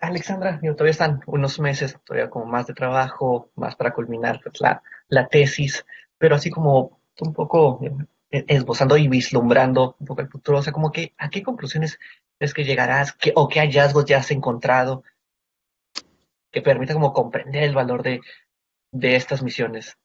Alexandra, 0.00 0.58
todavía 0.62 0.90
están 0.90 1.20
unos 1.26 1.60
meses, 1.60 1.98
todavía 2.04 2.30
como 2.30 2.46
más 2.46 2.66
de 2.66 2.72
trabajo, 2.72 3.50
más 3.54 3.76
para 3.76 3.92
culminar 3.92 4.40
pues, 4.42 4.62
la, 4.62 4.82
la 5.08 5.28
tesis, 5.28 5.84
pero 6.16 6.36
así 6.36 6.50
como 6.50 7.02
un 7.20 7.34
poco 7.34 7.80
eh, 8.30 8.44
esbozando 8.48 8.96
y 8.96 9.08
vislumbrando 9.08 9.94
un 10.00 10.06
poco 10.06 10.22
el 10.22 10.28
futuro, 10.28 10.58
o 10.58 10.62
sea, 10.62 10.72
como 10.72 10.90
que 10.90 11.12
a 11.18 11.28
qué 11.28 11.42
conclusiones 11.42 11.98
es 12.38 12.54
que 12.54 12.64
llegarás 12.64 13.12
¿Qué, 13.12 13.32
o 13.36 13.46
qué 13.46 13.60
hallazgos 13.60 14.06
ya 14.06 14.16
has 14.18 14.30
encontrado 14.30 15.04
que 16.50 16.62
permita 16.62 16.94
como 16.94 17.12
comprender 17.12 17.64
el 17.64 17.74
valor 17.74 18.02
de, 18.02 18.20
de 18.92 19.16
estas 19.16 19.42
misiones? 19.42 19.96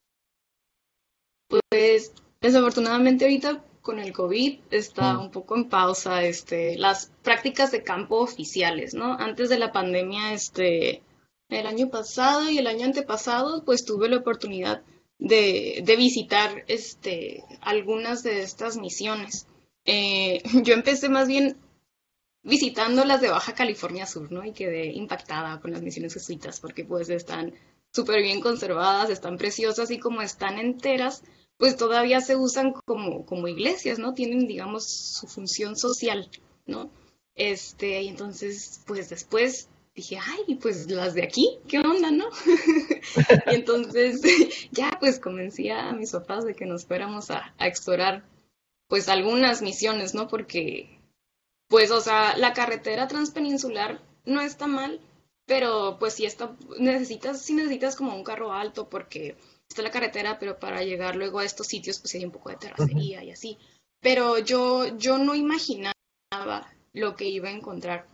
Pues 1.47 2.13
desafortunadamente 2.41 3.25
ahorita 3.25 3.63
con 3.81 3.99
el 3.99 4.13
COVID 4.13 4.59
está 4.71 5.13
mm. 5.13 5.21
un 5.21 5.31
poco 5.31 5.55
en 5.55 5.69
pausa 5.69 6.23
este, 6.23 6.77
las 6.77 7.11
prácticas 7.21 7.71
de 7.71 7.83
campo 7.83 8.17
oficiales, 8.17 8.95
¿no? 8.95 9.13
Antes 9.13 9.49
de 9.49 9.59
la 9.59 9.71
pandemia, 9.71 10.33
este, 10.33 11.03
el 11.49 11.67
año 11.67 11.89
pasado 11.89 12.49
y 12.49 12.57
el 12.57 12.67
año 12.67 12.85
antepasado, 12.85 13.63
pues 13.63 13.85
tuve 13.85 14.09
la 14.09 14.17
oportunidad 14.17 14.81
de, 15.19 15.81
de 15.83 15.95
visitar 15.95 16.63
este, 16.67 17.43
algunas 17.61 18.23
de 18.23 18.41
estas 18.41 18.77
misiones. 18.77 19.47
Eh, 19.85 20.41
yo 20.63 20.73
empecé 20.73 21.09
más 21.09 21.27
bien 21.27 21.57
visitando 22.45 23.03
las 23.03 23.21
de 23.21 23.29
Baja 23.29 23.53
California 23.53 24.05
Sur, 24.05 24.31
¿no? 24.31 24.45
Y 24.45 24.53
quedé 24.53 24.93
impactada 24.93 25.59
con 25.59 25.71
las 25.71 25.81
misiones 25.81 26.13
jesuitas 26.13 26.59
porque 26.59 26.85
pues 26.85 27.09
están 27.09 27.53
súper 27.91 28.21
bien 28.21 28.39
conservadas, 28.39 29.09
están 29.09 29.37
preciosas 29.37 29.89
y 29.89 29.97
como 29.97 30.21
están 30.21 30.59
enteras, 30.59 31.23
pues 31.57 31.75
todavía 31.75 32.21
se 32.21 32.35
usan 32.35 32.71
como, 32.85 33.25
como 33.25 33.47
iglesias, 33.47 33.97
¿no? 33.97 34.13
Tienen, 34.13 34.47
digamos, 34.47 34.85
su 34.85 35.27
función 35.27 35.75
social, 35.75 36.29
¿no? 36.67 36.91
Este, 37.33 38.03
y 38.03 38.09
entonces, 38.09 38.83
pues 38.85 39.09
después 39.09 39.67
dije, 39.95 40.19
ay, 40.21 40.55
pues 40.55 40.89
las 40.91 41.15
de 41.15 41.23
aquí, 41.23 41.57
¿qué 41.67 41.79
onda, 41.79 42.11
no? 42.11 42.25
y 43.51 43.55
entonces 43.55 44.21
ya 44.71 44.97
pues 44.99 45.19
convencí 45.19 45.69
a 45.69 45.93
mis 45.93 46.11
papás 46.11 46.45
de 46.45 46.53
que 46.53 46.65
nos 46.65 46.85
fuéramos 46.85 47.31
a, 47.31 47.55
a 47.57 47.67
explorar 47.67 48.23
pues 48.87 49.09
algunas 49.09 49.63
misiones, 49.63 50.13
¿no? 50.13 50.27
Porque 50.27 50.99
pues, 51.67 51.91
o 51.91 52.01
sea, 52.01 52.37
la 52.37 52.53
carretera 52.53 53.07
transpeninsular 53.07 54.01
no 54.25 54.41
está 54.41 54.67
mal, 54.67 54.99
pero 55.45 55.97
pues 55.99 56.13
si 56.13 56.25
está, 56.25 56.55
necesitas, 56.79 57.41
si 57.41 57.53
necesitas 57.53 57.95
como 57.95 58.15
un 58.15 58.23
carro 58.23 58.53
alto 58.53 58.89
porque 58.89 59.35
está 59.69 59.81
la 59.81 59.91
carretera, 59.91 60.39
pero 60.39 60.59
para 60.59 60.83
llegar 60.83 61.15
luego 61.15 61.39
a 61.39 61.45
estos 61.45 61.67
sitios 61.67 61.99
pues 61.99 62.13
hay 62.15 62.25
un 62.25 62.31
poco 62.31 62.49
de 62.49 62.57
terracería 62.57 63.23
y 63.23 63.31
así. 63.31 63.57
Pero 64.01 64.37
yo, 64.39 64.97
yo 64.97 65.17
no 65.17 65.35
imaginaba 65.35 65.93
lo 66.93 67.15
que 67.15 67.25
iba 67.25 67.49
a 67.49 67.53
encontrar, 67.53 68.07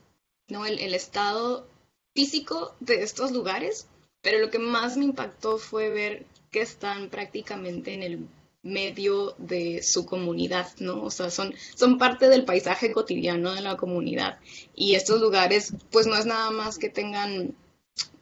¿no? 0.48 0.66
El, 0.66 0.80
el 0.80 0.94
estado 0.94 1.68
físico 2.14 2.76
de 2.80 3.04
estos 3.04 3.32
lugares, 3.32 3.88
pero 4.22 4.40
lo 4.40 4.50
que 4.50 4.60
más 4.60 4.98
me 4.98 5.06
impactó 5.06 5.58
fue 5.58 5.90
ver 5.90 6.26
que 6.52 6.62
están 6.62 7.10
prácticamente 7.10 7.94
en 7.94 8.04
el 8.04 8.28
medio 8.64 9.36
de 9.38 9.82
su 9.84 10.06
comunidad, 10.06 10.68
¿no? 10.80 11.04
O 11.04 11.12
sea, 11.12 11.30
son, 11.32 11.54
son 11.76 11.98
parte 11.98 12.30
del 12.30 12.46
paisaje 12.46 12.92
cotidiano 12.92 13.54
de 13.54 13.62
la 13.62 13.78
comunidad. 13.78 14.40
Y 14.76 14.96
estos 14.96 15.20
lugares, 15.22 15.74
pues 15.92 16.08
no 16.08 16.16
es 16.16 16.26
nada 16.26 16.52
más 16.52 16.78
que 16.78 16.90
tengan, 16.90 17.56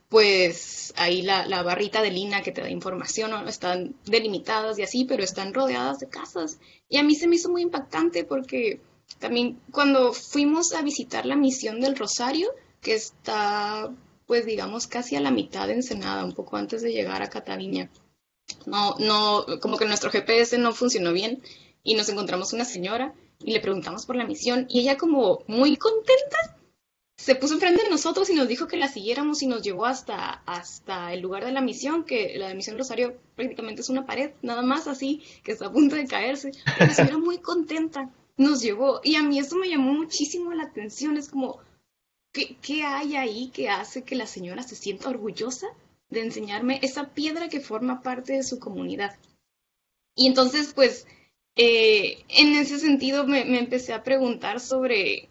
pues 0.08 0.94
ahí 0.98 1.22
la, 1.22 1.46
la 1.46 1.62
barrita 1.64 2.02
de 2.02 2.12
lina 2.12 2.42
que 2.42 2.52
te 2.52 2.62
da 2.62 2.70
información, 2.70 3.32
¿no? 3.32 3.48
Están 3.48 3.96
delimitadas 4.06 4.80
y 4.80 4.84
así, 4.84 5.06
pero 5.06 5.24
están 5.24 5.54
rodeadas 5.54 6.00
de 6.00 6.08
casas. 6.10 6.60
Y 6.88 6.98
a 6.98 7.04
mí 7.04 7.16
se 7.16 7.28
me 7.28 7.36
hizo 7.36 7.50
muy 7.50 7.62
impactante 7.62 8.24
porque 8.24 8.82
también 9.20 9.60
cuando 9.72 10.14
fuimos 10.14 10.74
a 10.74 10.82
visitar 10.82 11.26
la 11.26 11.36
misión 11.36 11.82
del 11.82 11.98
Rosario, 11.98 12.50
que 12.82 12.94
está, 12.94 13.94
pues 14.26 14.46
digamos, 14.46 14.88
casi 14.88 15.16
a 15.18 15.22
la 15.22 15.32
mitad 15.32 15.68
de 15.68 15.74
Ensenada, 15.74 16.24
un 16.24 16.34
poco 16.34 16.56
antes 16.56 16.82
de 16.82 16.94
llegar 16.94 17.22
a 17.22 17.30
Cataviña 17.30 17.90
no, 18.66 18.96
no, 19.00 19.46
como 19.62 19.78
que 19.78 19.86
nuestro 19.86 20.12
GPS 20.12 20.58
no 20.58 20.74
funcionó 20.74 21.14
bien 21.14 21.42
y 21.84 21.96
nos 21.96 22.10
encontramos 22.10 22.54
una 22.54 22.66
señora 22.66 23.14
y 23.40 23.52
le 23.52 23.62
preguntamos 23.62 24.06
por 24.06 24.16
la 24.16 24.26
misión 24.26 24.66
y 24.70 24.82
ella 24.82 24.98
como 24.98 25.44
muy 25.48 25.78
contenta 25.78 26.38
se 27.20 27.36
puso 27.36 27.54
enfrente 27.54 27.84
de 27.84 27.90
nosotros 27.90 28.30
y 28.30 28.34
nos 28.34 28.48
dijo 28.48 28.66
que 28.68 28.78
la 28.78 28.88
siguiéramos 28.88 29.42
y 29.42 29.48
nos 29.48 29.62
llevó 29.62 29.86
hasta, 29.86 30.42
hasta 30.46 31.12
el 31.14 31.20
lugar 31.20 31.44
de 31.44 31.52
la 31.52 31.60
misión, 31.60 32.06
que 32.06 32.38
la 32.38 32.54
misión 32.54 32.78
Rosario 32.78 33.18
prácticamente 33.36 33.82
es 33.82 33.90
una 33.90 34.06
pared, 34.06 34.32
nada 34.42 34.62
más 34.62 34.88
así, 34.88 35.22
que 35.44 35.52
está 35.52 35.66
a 35.66 35.72
punto 35.72 35.98
de 35.98 36.08
caerse. 36.08 36.52
Y 36.80 36.80
la 36.80 36.94
señora 36.94 37.18
muy 37.18 37.40
contenta 37.40 38.10
nos 38.38 38.62
llevó 38.62 39.02
y 39.04 39.16
a 39.16 39.24
mí 39.24 39.38
eso 39.38 39.58
me 39.58 39.68
llamó 39.68 39.92
muchísimo 39.94 40.54
la 40.54 40.64
atención, 40.64 41.18
es 41.18 41.28
como, 41.28 41.60
¿qué, 42.32 42.56
qué 42.62 42.84
hay 42.84 43.18
ahí 43.18 43.50
que 43.50 43.68
hace 43.68 44.04
que 44.04 44.16
la 44.16 44.26
señora 44.26 44.64
se 44.64 44.78
sienta 44.78 45.10
orgullosa 45.10 45.68
de 46.10 46.22
enseñarme 46.22 46.80
esa 46.82 47.14
piedra 47.14 47.50
que 47.50 47.60
forma 47.60 48.02
parte 48.02 48.34
de 48.34 48.44
su 48.44 48.60
comunidad. 48.60 49.18
Y 50.16 50.28
entonces, 50.28 50.74
pues, 50.74 51.06
eh, 51.56 52.24
en 52.30 52.56
ese 52.56 52.80
sentido 52.80 53.26
me, 53.26 53.42
empecé 53.58 53.94
a 53.94 54.04
preguntar 54.04 54.60
sobre, 54.60 55.30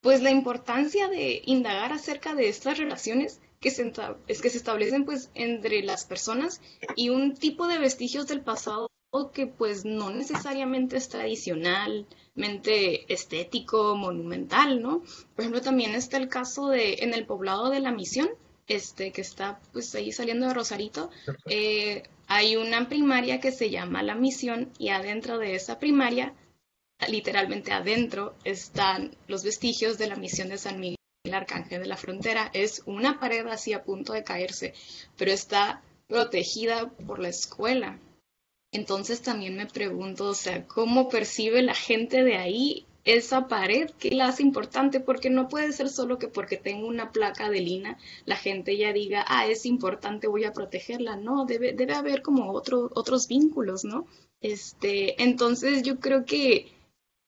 pues, 0.00 0.22
la 0.22 0.30
importancia 0.30 1.08
de 1.08 1.42
indagar 1.46 1.92
acerca 1.92 2.34
de 2.34 2.48
estas 2.48 2.78
relaciones 2.78 3.40
que 3.60 3.70
se, 3.70 3.92
es 4.28 4.40
que 4.40 4.50
se 4.50 4.58
establecen, 4.58 5.04
pues, 5.04 5.30
entre 5.34 5.82
las 5.82 6.04
personas 6.04 6.60
y 6.96 7.10
un 7.10 7.34
tipo 7.34 7.66
de 7.66 7.78
vestigios 7.78 8.26
del 8.26 8.42
pasado 8.42 8.88
que, 9.34 9.46
pues, 9.46 9.84
no 9.84 10.10
necesariamente 10.10 10.96
es 10.96 11.08
tradicionalmente 11.08 13.12
estético, 13.12 13.96
monumental, 13.96 14.80
¿no? 14.80 15.00
Por 15.34 15.40
ejemplo, 15.40 15.60
también 15.60 15.94
está 15.94 16.16
el 16.16 16.28
caso 16.28 16.68
de, 16.68 16.94
en 17.00 17.12
el 17.12 17.26
poblado 17.26 17.70
de 17.70 17.80
la 17.80 17.90
misión, 17.90 18.30
este, 18.70 19.10
que 19.10 19.20
está 19.20 19.60
pues 19.72 19.92
ahí 19.96 20.12
saliendo 20.12 20.46
de 20.46 20.54
Rosarito, 20.54 21.10
eh, 21.46 22.04
hay 22.28 22.54
una 22.54 22.88
primaria 22.88 23.40
que 23.40 23.50
se 23.50 23.68
llama 23.68 24.04
La 24.04 24.14
Misión 24.14 24.72
y 24.78 24.90
adentro 24.90 25.38
de 25.38 25.56
esa 25.56 25.80
primaria, 25.80 26.34
literalmente 27.08 27.72
adentro, 27.72 28.36
están 28.44 29.16
los 29.26 29.42
vestigios 29.42 29.98
de 29.98 30.06
la 30.06 30.14
misión 30.14 30.48
de 30.48 30.58
San 30.58 30.78
Miguel 30.78 30.96
Arcángel 31.32 31.82
de 31.82 31.88
la 31.88 31.96
Frontera. 31.96 32.48
Es 32.54 32.82
una 32.86 33.18
pared 33.18 33.44
así 33.48 33.72
a 33.72 33.82
punto 33.82 34.12
de 34.12 34.22
caerse, 34.22 34.72
pero 35.16 35.32
está 35.32 35.82
protegida 36.06 36.90
por 36.90 37.18
la 37.18 37.30
escuela. 37.30 37.98
Entonces 38.70 39.20
también 39.20 39.56
me 39.56 39.66
pregunto, 39.66 40.26
o 40.26 40.34
sea, 40.34 40.64
¿cómo 40.68 41.08
percibe 41.08 41.60
la 41.62 41.74
gente 41.74 42.22
de 42.22 42.36
ahí 42.36 42.86
esa 43.04 43.48
pared 43.48 43.90
que 43.98 44.10
la 44.10 44.28
hace 44.28 44.42
importante, 44.42 45.00
porque 45.00 45.30
no 45.30 45.48
puede 45.48 45.72
ser 45.72 45.88
solo 45.88 46.18
que 46.18 46.28
porque 46.28 46.56
tengo 46.56 46.86
una 46.86 47.12
placa 47.12 47.48
de 47.48 47.60
lina, 47.60 47.98
la 48.26 48.36
gente 48.36 48.76
ya 48.76 48.92
diga, 48.92 49.24
ah, 49.28 49.46
es 49.46 49.66
importante, 49.66 50.26
voy 50.28 50.44
a 50.44 50.52
protegerla. 50.52 51.16
No, 51.16 51.46
debe, 51.46 51.72
debe 51.72 51.94
haber 51.94 52.22
como 52.22 52.52
otro, 52.52 52.90
otros 52.94 53.26
vínculos, 53.28 53.84
¿no? 53.84 54.06
Este, 54.40 55.22
entonces 55.22 55.82
yo 55.82 55.98
creo 56.00 56.24
que, 56.24 56.72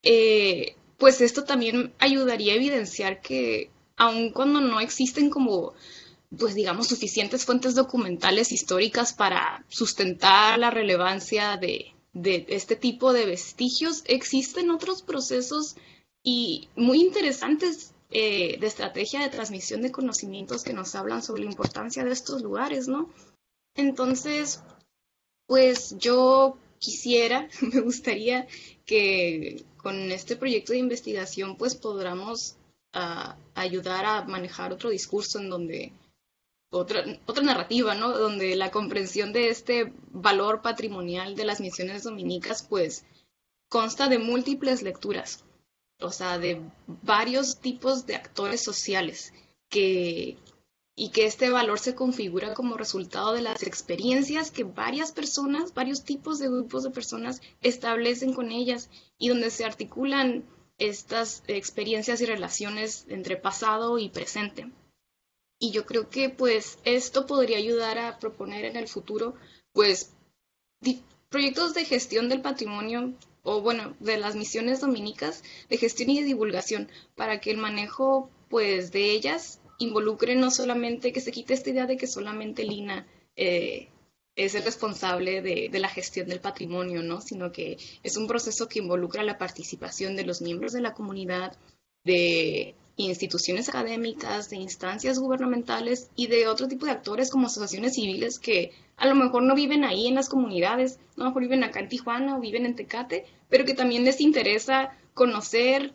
eh, 0.02 0.76
pues 0.98 1.20
esto 1.20 1.44
también 1.44 1.92
ayudaría 1.98 2.52
a 2.52 2.56
evidenciar 2.56 3.20
que 3.20 3.70
aun 3.96 4.30
cuando 4.30 4.61
no 4.61 4.80
existen 4.80 5.30
como 5.30 5.74
pues 6.38 6.54
digamos, 6.54 6.88
suficientes 6.88 7.44
fuentes 7.44 7.74
documentales 7.74 8.52
históricas 8.52 9.12
para 9.12 9.64
sustentar 9.68 10.58
la 10.58 10.70
relevancia 10.70 11.56
de, 11.58 11.91
de 12.12 12.46
este 12.48 12.77
tipo 12.77 13.12
de 13.12 13.27
vestigios, 13.27 14.03
existen 14.07 14.70
otros 14.70 15.03
procesos 15.03 15.77
y 16.22 16.68
muy 16.77 17.01
interesantes 17.01 17.94
eh, 18.11 18.59
de 18.59 18.66
estrategia 18.66 19.20
de 19.20 19.31
transmisión 19.31 19.81
de 19.83 19.90
conocimientos 19.90 20.62
que 20.62 20.75
nos 20.75 20.94
hablan 20.94 21.22
sobre 21.22 21.44
la 21.44 21.51
importancia 21.51 22.05
de 22.05 22.12
estos 22.12 22.42
lugares, 22.42 22.87
¿no? 22.87 23.11
Entonces, 23.75 24.62
pues 25.46 25.96
yo 25.98 26.59
quisiera, 26.79 27.48
me 27.62 27.81
gustaría 27.81 28.46
que 28.85 29.64
con 29.79 30.12
este 30.12 30.37
proyecto 30.37 30.72
de 30.72 30.79
investigación 30.79 31.57
pues 31.57 31.75
podamos 31.75 32.57
ah, 32.92 33.37
ayudar 33.55 34.05
a 34.05 34.25
manejar 34.25 34.72
otro 34.72 34.90
discurso 34.90 35.38
en 35.38 35.48
donde 35.48 35.92
otra, 36.72 37.04
otra 37.26 37.44
narrativa, 37.44 37.94
¿no? 37.94 38.11
Donde 38.11 38.56
la 38.56 38.70
comprensión 38.70 39.32
de 39.32 39.50
este 39.50 39.92
valor 40.11 40.62
patrimonial 40.62 41.37
de 41.37 41.44
las 41.44 41.61
misiones 41.61 42.02
dominicas, 42.02 42.66
pues, 42.68 43.04
consta 43.68 44.08
de 44.08 44.18
múltiples 44.18 44.82
lecturas, 44.82 45.44
o 46.00 46.11
sea, 46.11 46.38
de 46.38 46.61
varios 46.87 47.61
tipos 47.61 48.06
de 48.06 48.16
actores 48.16 48.62
sociales 48.62 49.32
que, 49.68 50.38
y 50.96 51.11
que 51.11 51.26
este 51.26 51.50
valor 51.50 51.78
se 51.78 51.94
configura 51.94 52.54
como 52.54 52.76
resultado 52.76 53.32
de 53.35 53.42
las 53.42 53.62
experiencias 53.62 54.50
que 54.50 54.64
varias 54.64 55.12
personas, 55.12 55.74
varios 55.74 56.04
tipos 56.04 56.38
de 56.38 56.48
grupos 56.48 56.82
de 56.82 56.90
personas 56.90 57.42
establecen 57.61 58.32
con 58.32 58.50
ellas 58.50 58.90
y 59.18 59.28
donde 59.28 59.50
se 59.50 59.64
articulan 59.64 60.44
estas 60.78 61.42
experiencias 61.48 62.20
y 62.22 62.26
relaciones 62.26 63.04
entre 63.08 63.37
pasado 63.37 63.98
y 63.98 64.08
presente. 64.08 64.70
Y 65.62 65.70
yo 65.70 65.87
creo 65.87 66.11
que 66.11 66.29
pues 66.29 66.81
esto 66.83 67.25
podría 67.25 67.57
ayudar 67.57 67.96
a 67.96 68.18
proponer 68.18 68.64
en 68.64 68.75
el 68.75 68.88
futuro 68.88 69.37
pues 69.72 70.11
proyectos 71.29 71.72
de 71.72 71.85
gestión 71.85 72.29
del 72.29 72.42
patrimonio 72.42 73.12
o 73.44 73.61
bueno, 73.61 73.94
de 74.01 74.16
las 74.16 74.35
misiones 74.35 74.81
dominicas 74.81 75.44
de 75.70 75.77
gestión 75.77 76.11
y 76.11 76.18
de 76.18 76.27
divulgación 76.27 76.88
para 77.14 77.40
que 77.40 77.53
el 77.53 77.59
manejo 77.59 78.29
pues 78.48 78.90
de 78.90 79.12
ellas 79.12 79.61
involucre 79.79 80.35
no 80.35 80.51
solamente 80.51 81.12
que 81.12 81.20
se 81.20 81.31
quite 81.31 81.55
esta 81.55 81.70
idea 81.70 81.87
de 81.87 81.96
que 81.96 82.09
solamente 82.09 82.64
Lina 82.64 83.07
eh, 83.37 83.88
es 84.35 84.57
el 84.57 84.64
responsable 84.64 85.42
de, 85.42 85.68
de, 85.70 85.79
la 85.79 85.88
gestión 85.88 86.27
del 86.27 86.40
patrimonio, 86.40 87.05
¿no? 87.05 87.20
Sino 87.20 87.53
que 87.53 87.79
es 88.03 88.16
un 88.16 88.27
proceso 88.27 88.68
que 88.68 88.81
involucra 88.81 89.22
la 89.22 89.38
participación 89.38 90.16
de 90.16 90.25
los 90.25 90.42
miembros 90.42 90.72
de 90.72 90.81
la 90.81 90.92
comunidad, 90.92 91.57
de 92.03 92.75
instituciones 92.96 93.68
académicas, 93.68 94.50
de 94.50 94.57
instancias 94.57 95.18
gubernamentales 95.18 96.11
y 96.14 96.26
de 96.26 96.46
otro 96.46 96.68
tipo 96.68 96.87
de 96.87 96.92
actores 96.92 97.31
como 97.31 97.46
asociaciones 97.46 97.94
civiles 97.94 98.38
que 98.38 98.72
a 98.96 99.07
lo 99.07 99.14
mejor 99.14 99.42
no 99.42 99.55
viven 99.55 99.85
ahí 99.85 100.07
en 100.07 100.14
las 100.14 100.28
comunidades, 100.28 100.98
a 101.16 101.20
lo 101.20 101.24
mejor 101.26 101.42
viven 101.42 101.64
acá 101.64 101.81
en 101.81 101.88
Tijuana 101.88 102.37
o 102.37 102.40
viven 102.40 102.66
en 102.66 102.76
Tecate, 102.76 103.26
pero 103.48 103.64
que 103.64 103.74
también 103.74 104.05
les 104.05 104.20
interesa 104.20 104.96
conocer 105.14 105.94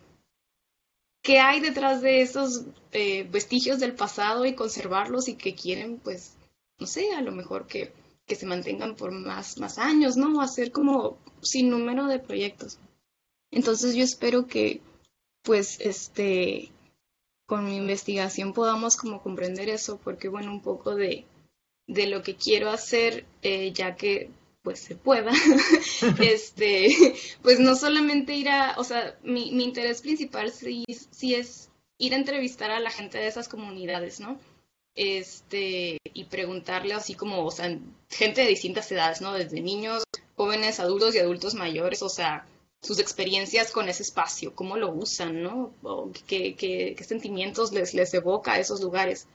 qué 1.21 1.39
hay 1.39 1.59
detrás 1.59 2.01
de 2.01 2.21
esos 2.21 2.65
eh, 2.91 3.27
vestigios 3.29 3.79
del 3.79 3.93
pasado 3.93 4.45
y 4.45 4.55
conservarlos 4.55 5.27
y 5.27 5.35
que 5.35 5.55
quieren, 5.55 5.99
pues, 5.99 6.35
no 6.79 6.87
sé, 6.87 7.13
a 7.13 7.21
lo 7.21 7.31
mejor 7.31 7.67
que, 7.67 7.91
que 8.25 8.35
se 8.35 8.45
mantengan 8.45 8.95
por 8.95 9.11
más, 9.11 9.57
más 9.57 9.77
años, 9.77 10.17
¿no? 10.17 10.41
Hacer 10.41 10.71
como 10.71 11.17
sin 11.41 11.69
número 11.69 12.07
de 12.07 12.19
proyectos. 12.19 12.79
Entonces 13.51 13.95
yo 13.95 14.03
espero 14.03 14.47
que, 14.47 14.81
pues, 15.43 15.79
este, 15.79 16.71
con 17.47 17.65
mi 17.65 17.77
investigación 17.77 18.53
podamos 18.53 18.97
como 18.97 19.23
comprender 19.23 19.69
eso, 19.69 19.97
porque 20.03 20.27
bueno, 20.27 20.51
un 20.51 20.61
poco 20.61 20.95
de, 20.95 21.25
de 21.87 22.05
lo 22.05 22.21
que 22.21 22.35
quiero 22.35 22.69
hacer, 22.69 23.25
eh, 23.41 23.71
ya 23.71 23.95
que 23.95 24.29
pues 24.61 24.79
se 24.79 24.95
pueda, 24.95 25.31
este, 26.21 26.93
pues 27.41 27.59
no 27.59 27.75
solamente 27.75 28.33
ir 28.33 28.49
a, 28.49 28.75
o 28.77 28.83
sea, 28.83 29.17
mi, 29.23 29.51
mi 29.53 29.63
interés 29.63 30.01
principal 30.01 30.51
sí, 30.51 30.83
sí, 31.09 31.33
es 31.33 31.71
ir 31.97 32.13
a 32.13 32.17
entrevistar 32.17 32.69
a 32.69 32.81
la 32.81 32.91
gente 32.91 33.17
de 33.17 33.27
esas 33.27 33.47
comunidades, 33.47 34.19
¿no? 34.19 34.37
Este, 34.93 35.99
y 36.13 36.25
preguntarle 36.25 36.93
así 36.95 37.13
como, 37.13 37.45
o 37.45 37.51
sea, 37.51 37.79
gente 38.09 38.41
de 38.41 38.47
distintas 38.47 38.91
edades, 38.91 39.21
¿no? 39.21 39.33
Desde 39.33 39.61
niños, 39.61 40.03
jóvenes, 40.35 40.81
adultos 40.81 41.15
y 41.15 41.19
adultos 41.19 41.53
mayores, 41.53 42.01
o 42.01 42.09
sea, 42.09 42.45
sus 42.81 42.99
experiencias 42.99 43.71
con 43.71 43.89
ese 43.89 44.03
espacio, 44.03 44.53
cómo 44.53 44.77
lo 44.77 44.91
usan, 44.91 45.41
¿no? 45.41 45.73
Qué, 46.27 46.55
qué, 46.55 46.95
sentimientos 47.03 47.73
les, 47.73 48.13
evoca 48.13 48.53
a 48.53 48.59
esos 48.59 48.81
lugares. 48.81 49.27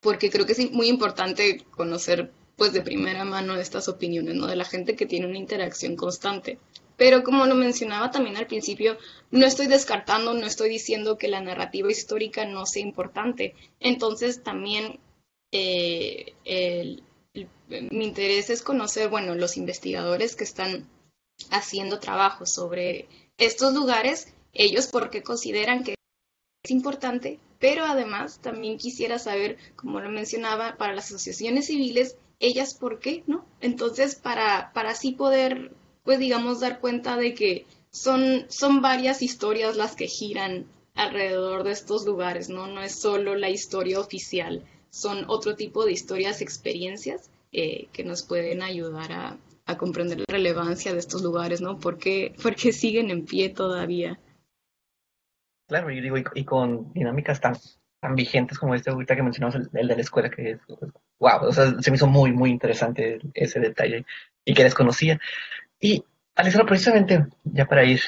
Porque 0.00 0.30
creo 0.30 0.46
que 0.46 0.52
es 0.52 0.72
muy 0.72 0.88
importante 0.88 1.64
conocer, 1.70 2.32
pues, 2.56 2.72
de 2.72 2.82
primera 2.82 3.24
mano 3.24 3.56
estas 3.56 3.88
opiniones, 3.88 4.34
¿no? 4.34 4.46
De 4.46 4.56
la 4.56 4.64
gente 4.64 4.96
que 4.96 5.06
tiene 5.06 5.26
una 5.26 5.38
interacción 5.38 5.96
constante. 5.96 6.58
Pero 6.96 7.22
como 7.22 7.44
lo 7.44 7.54
mencionaba 7.54 8.10
también 8.10 8.36
al 8.36 8.46
principio, 8.46 8.96
no 9.30 9.44
estoy 9.44 9.66
descartando, 9.66 10.32
no 10.32 10.46
estoy 10.46 10.70
diciendo 10.70 11.18
que 11.18 11.28
la 11.28 11.42
narrativa 11.42 11.90
histórica 11.90 12.46
no 12.46 12.64
sea 12.64 12.82
importante. 12.82 13.54
Entonces 13.80 14.42
también 14.42 14.98
eh, 15.52 16.34
mi 17.68 18.04
interés 18.04 18.48
es 18.50 18.62
conocer, 18.62 19.08
bueno, 19.10 19.34
los 19.34 19.56
investigadores 19.56 20.36
que 20.36 20.44
están 20.44 20.88
haciendo 21.50 22.00
trabajo 22.00 22.46
sobre 22.46 23.08
estos 23.38 23.74
lugares, 23.74 24.28
ellos 24.52 24.86
porque 24.86 25.22
consideran 25.22 25.84
que 25.84 25.94
es 26.62 26.70
importante, 26.70 27.38
pero 27.58 27.84
además 27.84 28.40
también 28.40 28.78
quisiera 28.78 29.18
saber, 29.18 29.56
como 29.76 30.00
lo 30.00 30.08
mencionaba, 30.10 30.76
para 30.76 30.94
las 30.94 31.06
asociaciones 31.06 31.66
civiles, 31.66 32.16
ellas 32.38 32.74
por 32.74 32.98
qué, 32.98 33.22
¿no? 33.26 33.46
Entonces, 33.60 34.14
para, 34.14 34.72
para 34.72 34.90
así 34.90 35.12
poder, 35.12 35.72
pues 36.04 36.18
digamos, 36.18 36.60
dar 36.60 36.80
cuenta 36.80 37.16
de 37.16 37.34
que 37.34 37.66
son, 37.90 38.46
son 38.48 38.82
varias 38.82 39.22
historias 39.22 39.76
las 39.76 39.96
que 39.96 40.06
giran 40.06 40.66
alrededor 40.94 41.62
de 41.64 41.72
estos 41.72 42.04
lugares, 42.04 42.48
¿no? 42.48 42.66
No 42.66 42.82
es 42.82 42.94
solo 42.98 43.34
la 43.34 43.50
historia 43.50 44.00
oficial, 44.00 44.64
son 44.90 45.24
otro 45.28 45.54
tipo 45.56 45.84
de 45.84 45.92
historias, 45.92 46.40
experiencias 46.40 47.30
eh, 47.52 47.88
que 47.92 48.04
nos 48.04 48.22
pueden 48.22 48.62
ayudar 48.62 49.12
a, 49.12 49.38
a 49.66 49.76
comprender 49.76 50.20
la 50.20 50.24
relevancia 50.28 50.92
de 50.92 50.98
estos 50.98 51.22
lugares, 51.22 51.60
¿no? 51.60 51.78
¿Por 51.78 51.98
qué, 51.98 52.34
por 52.42 52.54
qué 52.54 52.72
siguen 52.72 53.10
en 53.10 53.24
pie 53.24 53.48
todavía? 53.48 54.18
Claro, 55.68 55.90
y 55.90 56.00
digo, 56.00 56.16
y, 56.16 56.24
y 56.34 56.44
con 56.44 56.92
dinámicas 56.92 57.40
tan, 57.40 57.56
tan 58.00 58.14
vigentes 58.14 58.58
como 58.58 58.74
este 58.74 58.90
ahorita 58.90 59.16
que 59.16 59.22
mencionamos, 59.24 59.56
el, 59.56 59.68
el, 59.72 59.88
de 59.88 59.96
la 59.96 60.00
escuela, 60.00 60.30
que 60.30 60.52
es, 60.52 60.60
wow, 61.18 61.42
o 61.42 61.52
sea, 61.52 61.74
se 61.80 61.90
me 61.90 61.96
hizo 61.96 62.06
muy, 62.06 62.32
muy 62.32 62.50
interesante 62.50 63.18
ese 63.34 63.58
detalle 63.58 64.06
y 64.44 64.54
que 64.54 64.62
desconocía. 64.62 65.18
Y, 65.80 66.04
Alessandro, 66.36 66.68
precisamente, 66.68 67.26
ya 67.42 67.66
para 67.66 67.84
ir 67.84 68.00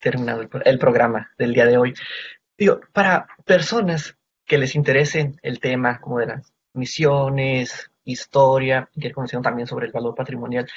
terminando 0.00 0.42
el, 0.42 0.48
el 0.64 0.78
programa 0.78 1.30
del 1.36 1.52
día 1.52 1.66
de 1.66 1.76
hoy, 1.76 1.94
digo, 2.56 2.80
para 2.92 3.26
personas 3.44 4.16
que 4.46 4.56
les 4.56 4.74
interesen 4.74 5.38
el 5.42 5.60
tema 5.60 6.00
como 6.00 6.20
de 6.20 6.26
las 6.26 6.52
misiones, 6.72 7.90
historia, 8.06 8.88
que 8.98 9.12
conocieron 9.12 9.42
también 9.42 9.66
sobre 9.66 9.86
el 9.86 9.92
valor 9.92 10.14
patrimonial. 10.14 10.68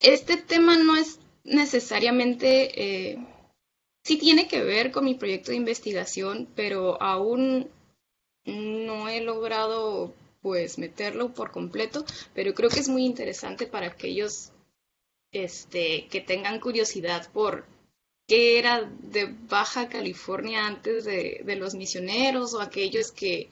este 0.00 0.36
tema 0.36 0.76
no 0.76 0.96
es 0.96 1.18
necesariamente, 1.44 3.10
eh, 3.10 3.18
sí 4.04 4.16
tiene 4.18 4.46
que 4.46 4.62
ver 4.62 4.92
con 4.92 5.04
mi 5.04 5.14
proyecto 5.14 5.50
de 5.50 5.56
investigación, 5.56 6.48
pero 6.54 7.02
aún 7.02 7.68
no 8.44 9.08
he 9.08 9.20
logrado 9.20 10.14
pues 10.40 10.78
meterlo 10.78 11.34
por 11.34 11.50
completo, 11.50 12.04
pero 12.34 12.54
creo 12.54 12.70
que 12.70 12.80
es 12.80 12.88
muy 12.88 13.04
interesante 13.04 13.66
para 13.66 13.88
aquellos 13.88 14.52
este, 15.32 16.06
que 16.08 16.20
tengan 16.20 16.60
curiosidad 16.60 17.30
por 17.32 17.66
qué 18.28 18.58
era 18.58 18.88
de 19.02 19.34
Baja 19.48 19.88
California 19.88 20.66
antes 20.66 21.04
de 21.04 21.56
los 21.56 21.74
misioneros 21.74 22.54
o 22.54 22.60
aquellos 22.60 23.10
que 23.10 23.50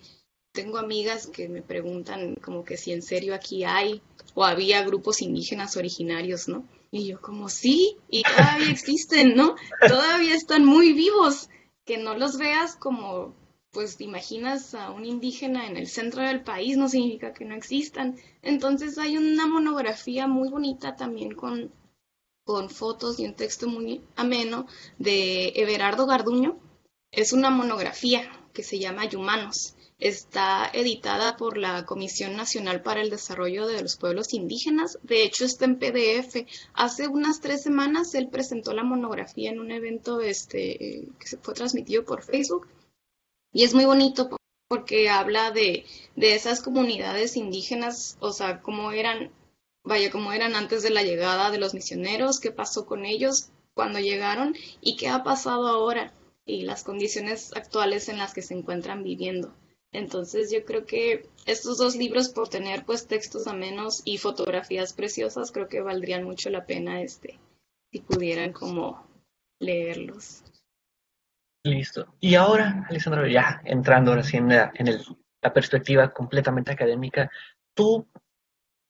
tengo 0.53 0.79
amigas 0.79 1.27
que 1.27 1.49
me 1.49 1.63
preguntan 1.63 2.35
como 2.37 2.65
que 2.65 2.77
si 2.77 2.93
en 2.93 3.03
serio 3.03 3.35
aquí 3.35 3.65
hay 3.65 4.01
o 4.35 4.45
había 4.45 4.83
grupos 4.85 5.23
indígenas 5.23 5.77
originarios, 5.77 6.47
¿no? 6.47 6.67
Y 6.91 7.09
yo 7.09 7.21
como 7.21 7.49
sí, 7.49 7.97
y 8.09 8.23
todavía 8.23 8.71
existen, 8.71 9.35
¿no? 9.35 9.57
Todavía 9.87 10.35
están 10.35 10.65
muy 10.65 10.93
vivos. 10.93 11.49
Que 11.85 11.99
no 11.99 12.17
los 12.17 12.37
veas 12.37 12.75
como, 12.75 13.35
pues 13.71 14.01
imaginas 14.01 14.75
a 14.75 14.91
un 14.91 15.05
indígena 15.05 15.67
en 15.67 15.77
el 15.77 15.87
centro 15.87 16.23
del 16.23 16.43
país, 16.43 16.77
no 16.77 16.89
significa 16.89 17.33
que 17.33 17.45
no 17.45 17.55
existan. 17.55 18.17
Entonces 18.43 18.99
hay 18.99 19.17
una 19.17 19.47
monografía 19.47 20.27
muy 20.27 20.49
bonita 20.49 20.97
también 20.97 21.33
con, 21.35 21.71
con 22.47 22.71
fotos 22.71 23.19
y 23.19 23.27
un 23.27 23.35
texto 23.35 23.69
muy 23.69 24.01
ameno 24.15 24.67
de 24.99 25.49
Everardo 25.57 26.07
Garduño. 26.07 26.59
Es 27.11 27.35
una 27.35 27.51
monografía 27.51 28.23
que 28.55 28.63
se 28.63 28.79
llama 28.79 29.03
Humanos 29.15 29.77
Está 29.99 30.71
editada 30.75 31.39
por 31.39 31.57
la 31.57 31.87
Comisión 31.87 32.37
Nacional 32.37 32.83
para 32.83 33.01
el 33.01 33.09
Desarrollo 33.09 33.67
de 33.67 33.81
los 33.81 33.97
Pueblos 33.97 34.35
Indígenas. 34.35 34.99
De 35.03 35.23
hecho, 35.23 35.47
está 35.47 35.65
en 35.65 35.79
PDF. 35.79 36.47
Hace 36.75 37.09
unas 37.09 37.41
tres 37.41 37.63
semanas 37.63 38.15
él 38.15 38.29
presentó 38.29 38.75
la 38.75 38.85
monografía 38.85 39.51
en 39.51 39.59
un 39.59 39.71
evento 39.71 40.21
este, 40.21 41.09
que 41.19 41.27
se 41.27 41.39
fue 41.39 41.55
transmitido 41.55 42.05
por 42.05 42.23
Facebook. 42.23 42.69
Y 43.55 43.65
es 43.65 43.73
muy 43.73 43.87
bonito 43.87 44.29
porque 44.69 45.09
habla 45.09 45.51
de, 45.51 45.87
de 46.15 46.35
esas 46.35 46.61
comunidades 46.61 47.35
indígenas, 47.39 48.19
o 48.21 48.33
sea, 48.33 48.61
cómo 48.61 48.93
eran, 48.93 49.31
vaya, 49.87 50.11
cómo 50.11 50.33
eran 50.33 50.55
antes 50.55 50.83
de 50.83 50.91
la 50.91 51.03
llegada 51.03 51.51
de 51.51 51.59
los 51.59 51.73
misioneros, 51.73 52.41
qué 52.41 52.51
pasó 52.51 52.85
con 52.85 53.07
ellos 53.07 53.51
cuando 53.75 53.99
llegaron 53.99 54.55
y 54.81 54.97
qué 54.97 55.09
ha 55.09 55.23
pasado 55.23 55.69
ahora 55.69 56.13
y 56.45 56.63
las 56.63 56.85
condiciones 56.85 57.53
actuales 57.57 58.09
en 58.09 58.19
las 58.19 58.35
que 58.35 58.43
se 58.43 58.55
encuentran 58.55 59.03
viviendo. 59.03 59.55
Entonces 59.93 60.51
yo 60.53 60.65
creo 60.65 60.85
que 60.85 61.29
estos 61.47 61.79
dos 61.79 61.97
libros 61.97 62.29
por 62.29 62.49
tener 62.49 62.85
pues 62.85 63.07
textos 63.07 63.47
amenos 63.47 64.03
y 64.05 64.19
fotografías 64.19 64.93
preciosas 64.93 65.53
creo 65.53 65.69
que 65.69 65.81
valdrían 65.81 66.25
mucho 66.25 66.51
la 66.51 66.67
pena 66.67 67.01
este 67.03 67.39
si 67.91 68.01
pudieran 68.01 68.53
como 68.53 69.07
leerlos. 69.59 70.43
Listo. 71.65 72.15
Y 72.21 72.35
ahora, 72.35 72.87
Alessandra, 72.89 73.29
ya 73.29 73.61
entrando 73.65 74.13
ahora 74.13 74.23
sí 74.23 74.37
en, 74.37 74.49
la, 74.49 74.73
perspectiva 75.55 76.13
completamente 76.13 76.73
académica, 76.73 77.31
tú 77.75 78.07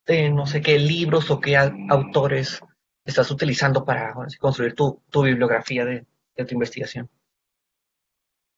eh, 0.07 0.29
no 0.29 0.47
sé 0.47 0.61
qué 0.61 0.79
libros 0.79 1.29
o 1.31 1.39
qué 1.39 1.57
autores 1.57 2.61
estás 3.05 3.29
utilizando 3.31 3.83
para 3.83 4.13
construir 4.39 4.73
tu, 4.73 5.01
bibliografía 5.13 5.85
de, 5.85 6.05
tu 6.45 6.53
investigación. 6.53 7.09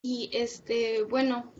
Y 0.01 0.29
este, 0.33 1.03
bueno, 1.03 1.53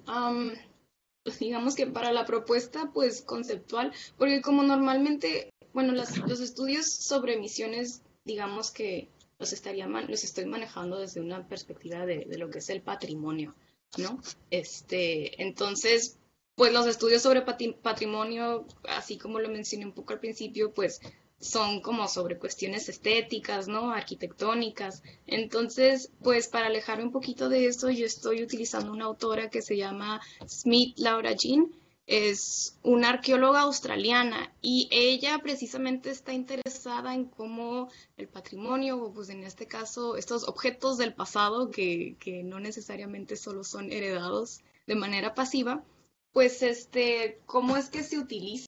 digamos 1.40 1.76
que 1.76 1.88
para 1.88 2.12
la 2.12 2.26
propuesta 2.26 2.92
pues 2.94 3.22
conceptual, 3.22 3.92
porque 4.18 4.42
como 4.42 4.64
normalmente, 4.64 5.52
bueno, 5.74 5.94
los 5.94 6.40
estudios 6.40 6.86
sobre 6.88 7.34
emisiones, 7.34 8.04
digamos 8.26 8.72
que 8.72 9.10
los, 9.40 9.54
estaría 9.54 9.88
los 9.88 10.24
estoy 10.24 10.46
manejando 10.46 11.00
desde 11.00 11.22
una 11.22 11.48
perspectiva 11.48 12.06
de, 12.06 12.26
de, 12.26 12.38
lo 12.38 12.50
que 12.50 12.60
es 12.60 12.70
el 12.70 12.82
patrimonio, 12.82 13.56
¿no? 13.98 14.22
Este, 14.52 15.42
entonces, 15.42 16.19
pues 16.60 16.74
los 16.74 16.88
estudios 16.88 17.22
sobre 17.22 17.42
patrimonio, 17.42 18.68
así 18.90 19.18
como 19.18 19.40
lo 19.40 19.48
mencioné 19.48 19.86
un 19.86 19.94
poco 19.94 20.12
al 20.12 20.20
principio, 20.20 20.74
pues 20.74 21.00
son 21.40 21.80
como 21.80 22.06
sobre 22.10 22.38
cuestiones 22.38 22.90
estéticas, 22.90 23.70
¿no? 23.70 23.92
Arquitectónicas. 23.92 25.02
Entonces, 25.26 26.12
pues 26.22 26.50
para 26.50 26.68
alejarme 26.68 27.06
un 27.06 27.14
poquito 27.14 27.48
de 27.48 27.68
eso, 27.68 27.90
yo 27.92 28.06
estoy 28.06 28.44
utilizando 28.44 28.92
una 28.92 29.06
autora 29.06 29.50
que 29.50 29.62
se 29.62 29.78
llama 29.78 30.20
Smith 30.50 30.98
Laura 30.98 31.32
Jean. 31.32 31.72
Es 32.08 32.78
una 32.84 33.08
arqueóloga 33.08 33.62
australiana 33.62 34.54
y 34.62 34.90
ella 34.92 35.40
precisamente 35.42 36.10
está 36.10 36.34
interesada 36.34 37.16
en 37.16 37.24
cómo 37.24 37.90
el 38.18 38.28
patrimonio, 38.28 39.02
o 39.02 39.14
pues 39.14 39.30
en 39.30 39.46
este 39.46 39.66
caso 39.66 40.18
estos 40.18 40.46
objetos 40.46 40.98
del 40.98 41.14
pasado 41.14 41.72
que, 41.72 42.18
que 42.20 42.44
no 42.44 42.60
necesariamente 42.60 43.38
solo 43.38 43.64
son 43.64 43.94
heredados 43.94 44.60
de 44.88 44.96
manera 44.96 45.34
pasiva, 45.36 45.86
pues 46.32 46.62
este, 46.62 47.42
cómo 47.46 47.78
es 47.78 47.90
que 47.90 48.04
se 48.04 48.18
utilizan 48.18 48.68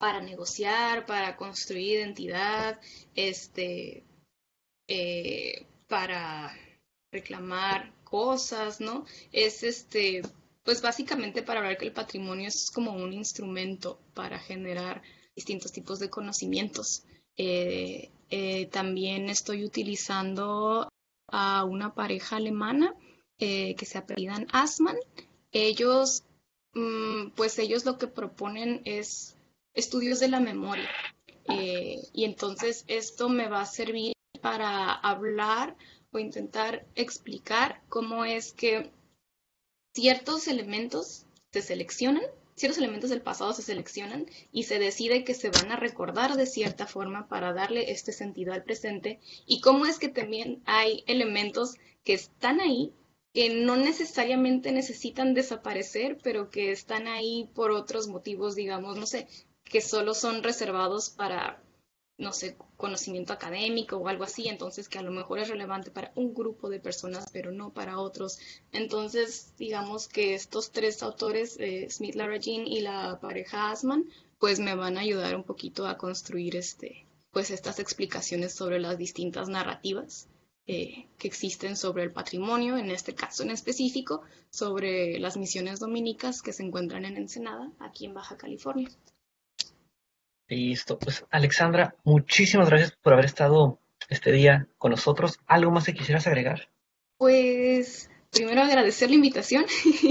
para 0.00 0.20
negociar, 0.22 1.04
para 1.04 1.36
construir 1.36 1.98
identidad, 1.98 2.80
este, 3.14 4.02
eh, 4.88 5.66
para 5.88 6.56
reclamar 7.12 7.92
cosas, 8.02 8.80
¿no? 8.80 9.04
Es 9.30 9.62
este, 9.62 10.22
pues 10.64 10.80
básicamente 10.80 11.42
para 11.42 11.60
ver 11.60 11.76
que 11.76 11.84
el 11.84 11.92
patrimonio 11.92 12.48
es 12.48 12.70
como 12.70 12.92
un 12.92 13.12
instrumento 13.12 14.00
para 14.14 14.38
generar 14.38 15.02
distintos 15.36 15.70
tipos 15.70 15.98
de 15.98 16.08
conocimientos. 16.08 17.04
Eh, 17.36 18.10
eh, 18.30 18.66
también 18.66 19.28
estoy 19.28 19.64
utilizando 19.64 20.88
a 21.28 21.64
una 21.64 21.94
pareja 21.94 22.36
alemana 22.36 22.94
que 23.38 23.86
se 23.86 23.96
apellidan 23.96 24.46
Asman. 24.52 24.98
Ellos, 25.52 26.24
mm, 26.74 27.30
pues 27.36 27.58
ellos 27.58 27.84
lo 27.84 27.98
que 27.98 28.06
proponen 28.06 28.82
es 28.84 29.36
estudios 29.74 30.20
de 30.20 30.28
la 30.28 30.40
memoria. 30.40 30.88
Eh, 31.48 32.00
y 32.12 32.24
entonces 32.24 32.84
esto 32.86 33.28
me 33.28 33.48
va 33.48 33.62
a 33.62 33.66
servir 33.66 34.12
para 34.40 34.92
hablar 34.92 35.76
o 36.12 36.18
intentar 36.18 36.86
explicar 36.94 37.82
cómo 37.88 38.24
es 38.24 38.52
que 38.52 38.90
ciertos 39.94 40.48
elementos 40.48 41.26
se 41.52 41.62
seleccionan, 41.62 42.22
ciertos 42.54 42.78
elementos 42.78 43.10
del 43.10 43.22
pasado 43.22 43.52
se 43.52 43.62
seleccionan 43.62 44.26
y 44.52 44.64
se 44.64 44.78
decide 44.78 45.24
que 45.24 45.34
se 45.34 45.50
van 45.50 45.72
a 45.72 45.76
recordar 45.76 46.36
de 46.36 46.46
cierta 46.46 46.86
forma 46.86 47.28
para 47.28 47.52
darle 47.52 47.90
este 47.90 48.12
sentido 48.12 48.52
al 48.52 48.64
presente 48.64 49.20
y 49.46 49.60
cómo 49.60 49.86
es 49.86 49.98
que 49.98 50.08
también 50.08 50.62
hay 50.66 51.04
elementos 51.06 51.76
que 52.04 52.14
están 52.14 52.60
ahí 52.60 52.92
que 53.32 53.48
no 53.54 53.76
necesariamente 53.76 54.72
necesitan 54.72 55.34
desaparecer, 55.34 56.18
pero 56.22 56.50
que 56.50 56.72
están 56.72 57.06
ahí 57.06 57.48
por 57.54 57.70
otros 57.70 58.08
motivos, 58.08 58.56
digamos, 58.56 58.96
no 58.96 59.06
sé, 59.06 59.28
que 59.64 59.80
solo 59.80 60.14
son 60.14 60.42
reservados 60.42 61.10
para, 61.10 61.62
no 62.18 62.32
sé, 62.32 62.56
conocimiento 62.76 63.32
académico 63.32 63.96
o 63.96 64.08
algo 64.08 64.24
así, 64.24 64.48
entonces 64.48 64.88
que 64.88 64.98
a 64.98 65.02
lo 65.02 65.12
mejor 65.12 65.38
es 65.38 65.48
relevante 65.48 65.92
para 65.92 66.12
un 66.16 66.34
grupo 66.34 66.68
de 66.68 66.80
personas, 66.80 67.26
pero 67.32 67.52
no 67.52 67.72
para 67.72 68.00
otros. 68.00 68.40
Entonces, 68.72 69.54
digamos 69.56 70.08
que 70.08 70.34
estos 70.34 70.72
tres 70.72 71.02
autores, 71.04 71.56
eh, 71.60 71.88
Smith, 71.88 72.16
Lara 72.16 72.38
Jean 72.38 72.66
y 72.66 72.80
la 72.80 73.20
pareja 73.20 73.70
Asman, 73.70 74.06
pues 74.40 74.58
me 74.58 74.74
van 74.74 74.98
a 74.98 75.02
ayudar 75.02 75.36
un 75.36 75.44
poquito 75.44 75.86
a 75.86 75.98
construir 75.98 76.56
este, 76.56 77.06
pues 77.30 77.50
estas 77.50 77.78
explicaciones 77.78 78.54
sobre 78.54 78.80
las 78.80 78.98
distintas 78.98 79.48
narrativas 79.48 80.26
eh, 80.72 81.08
que 81.18 81.26
existen 81.26 81.76
sobre 81.76 82.04
el 82.04 82.12
patrimonio, 82.12 82.76
en 82.76 82.92
este 82.92 83.12
caso 83.12 83.42
en 83.42 83.50
específico, 83.50 84.22
sobre 84.50 85.18
las 85.18 85.36
misiones 85.36 85.80
dominicas 85.80 86.42
que 86.42 86.52
se 86.52 86.62
encuentran 86.62 87.04
en 87.04 87.16
Ensenada, 87.16 87.72
aquí 87.80 88.06
en 88.06 88.14
Baja 88.14 88.36
California. 88.36 88.88
Listo. 90.46 90.96
Pues 90.96 91.24
Alexandra, 91.30 91.96
muchísimas 92.04 92.70
gracias 92.70 92.92
por 92.92 93.14
haber 93.14 93.24
estado 93.24 93.80
este 94.08 94.30
día 94.30 94.68
con 94.78 94.92
nosotros. 94.92 95.40
¿Algo 95.48 95.72
más 95.72 95.86
que 95.86 95.94
quisieras 95.94 96.28
agregar? 96.28 96.68
Pues 97.18 98.08
primero 98.30 98.62
agradecer 98.62 99.08
la 99.08 99.16
invitación. 99.16 99.64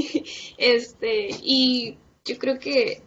este, 0.58 1.30
y 1.41 1.98
yo 2.26 2.38
creo 2.38 2.60
que 2.60 3.02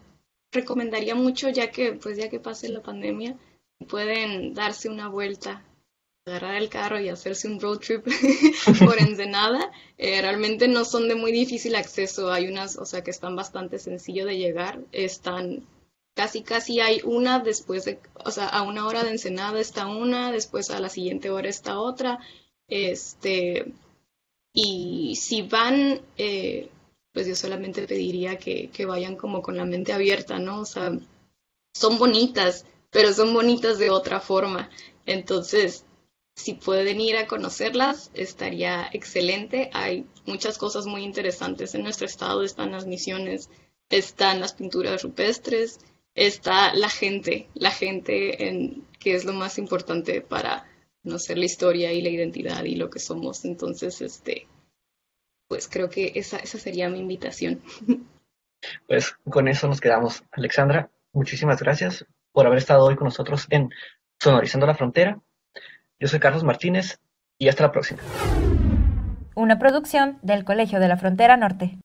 recomendaría 0.53 1.15
mucho 1.15 1.51
ya 1.51 1.71
que 1.71 1.93
pues 1.93 2.17
ya 2.17 2.31
que 2.31 2.41
pase 2.41 2.71
la 2.71 2.81
pandemia 2.81 3.37
pueden 3.89 4.55
darse 4.55 4.89
una 4.89 5.11
vuelta 5.11 5.63
agarrar 6.25 6.57
el 6.57 6.69
carro 6.69 7.01
y 7.01 7.09
hacerse 7.09 7.49
un 7.49 7.61
road 7.61 7.79
trip 7.79 8.05
por 8.85 8.99
Ensenada. 9.01 9.71
Eh, 9.99 10.21
realmente 10.21 10.69
no 10.69 10.85
son 10.85 11.09
de 11.09 11.15
muy 11.15 11.33
difícil 11.33 11.75
acceso. 11.75 12.31
Hay 12.31 12.47
unas, 12.47 12.77
o 12.77 12.85
sea, 12.85 13.03
que 13.03 13.11
están 13.11 13.37
bastante 13.37 13.79
sencillo 13.79 14.27
de 14.27 14.39
llegar. 14.39 14.81
Están 14.93 15.67
casi 16.15 16.43
casi 16.43 16.81
hay 16.81 17.01
una 17.05 17.39
después 17.39 17.85
de, 17.85 17.99
o 18.25 18.31
sea, 18.31 18.47
a 18.47 18.63
una 18.63 18.87
hora 18.87 19.03
de 19.03 19.11
Ensenada 19.11 19.61
está 19.61 19.87
una, 19.87 20.31
después 20.31 20.71
a 20.71 20.81
la 20.81 20.89
siguiente 20.89 21.31
hora 21.31 21.49
está 21.49 21.79
otra, 21.79 22.19
este, 22.69 23.73
y 24.53 25.17
si 25.17 25.43
van, 25.43 26.03
eh, 26.19 26.69
pues 27.13 27.27
yo 27.27 27.35
solamente 27.35 27.87
pediría 27.87 28.39
que, 28.39 28.69
que 28.71 28.87
vayan 28.87 29.17
como 29.17 29.43
con 29.43 29.57
la 29.57 29.65
mente 29.65 29.93
abierta, 29.93 30.39
¿no? 30.39 30.61
O 30.61 30.65
sea, 30.65 30.93
son 31.75 31.99
bonitas, 31.99 32.67
pero 32.91 33.13
son 33.13 33.33
bonitas 33.33 33.79
de 33.79 33.91
otra 33.91 34.21
forma. 34.21 34.71
Entonces, 35.07 35.85
si 36.35 36.55
pueden 36.55 37.01
ir 37.01 37.17
a 37.17 37.27
conocerlas, 37.27 38.11
estaría 38.15 38.89
excelente. 38.93 39.71
Hay 39.73 40.07
muchas 40.27 40.59
cosas 40.59 40.87
muy 40.87 41.03
interesantes 41.03 41.75
en 41.75 41.83
nuestro 41.83 42.07
estado, 42.07 42.43
están 42.43 42.73
las 42.73 42.87
misiones 42.87 43.51
están 43.93 44.41
las 44.41 44.55
pinturas 44.55 45.03
rupestres, 45.03 45.79
está 46.15 46.75
la 46.75 46.89
gente, 46.89 47.49
la 47.55 47.71
gente 47.71 48.49
en, 48.49 48.87
que 48.99 49.15
es 49.15 49.25
lo 49.25 49.33
más 49.33 49.59
importante 49.59 50.21
para 50.21 50.67
conocer 51.03 51.39
la 51.39 51.45
historia 51.45 51.93
y 51.93 52.01
la 52.01 52.09
identidad 52.09 52.65
y 52.65 52.75
lo 52.75 52.91
que 52.91 52.99
somos. 52.99 53.45
Entonces, 53.45 54.01
este, 54.01 54.47
pues 55.49 55.69
creo 55.69 55.89
que 55.89 56.13
esa, 56.15 56.39
esa 56.39 56.59
sería 56.59 56.89
mi 56.89 56.99
invitación. 56.99 57.63
Pues 58.87 59.17
con 59.29 59.49
eso 59.49 59.67
nos 59.67 59.81
quedamos. 59.81 60.23
Alexandra, 60.31 60.89
muchísimas 61.13 61.61
gracias 61.61 62.07
por 62.31 62.47
haber 62.47 62.59
estado 62.59 62.85
hoy 62.85 62.95
con 62.95 63.07
nosotros 63.07 63.49
en 63.51 63.71
Sonorizando 64.21 64.69
la 64.69 64.77
Frontera. 64.77 65.21
Yo 66.03 66.09
soy 66.09 66.19
Carlos 66.19 66.43
Martínez 66.43 66.99
y 67.39 67.47
hasta 67.47 67.63
la 67.63 67.71
próxima. 67.71 68.01
Una 69.37 69.61
producción 69.61 70.19
del 70.23 70.43
Colegio 70.45 70.81
de 70.81 70.89
la 70.89 70.97
Frontera 70.97 71.37
Norte. 71.37 71.79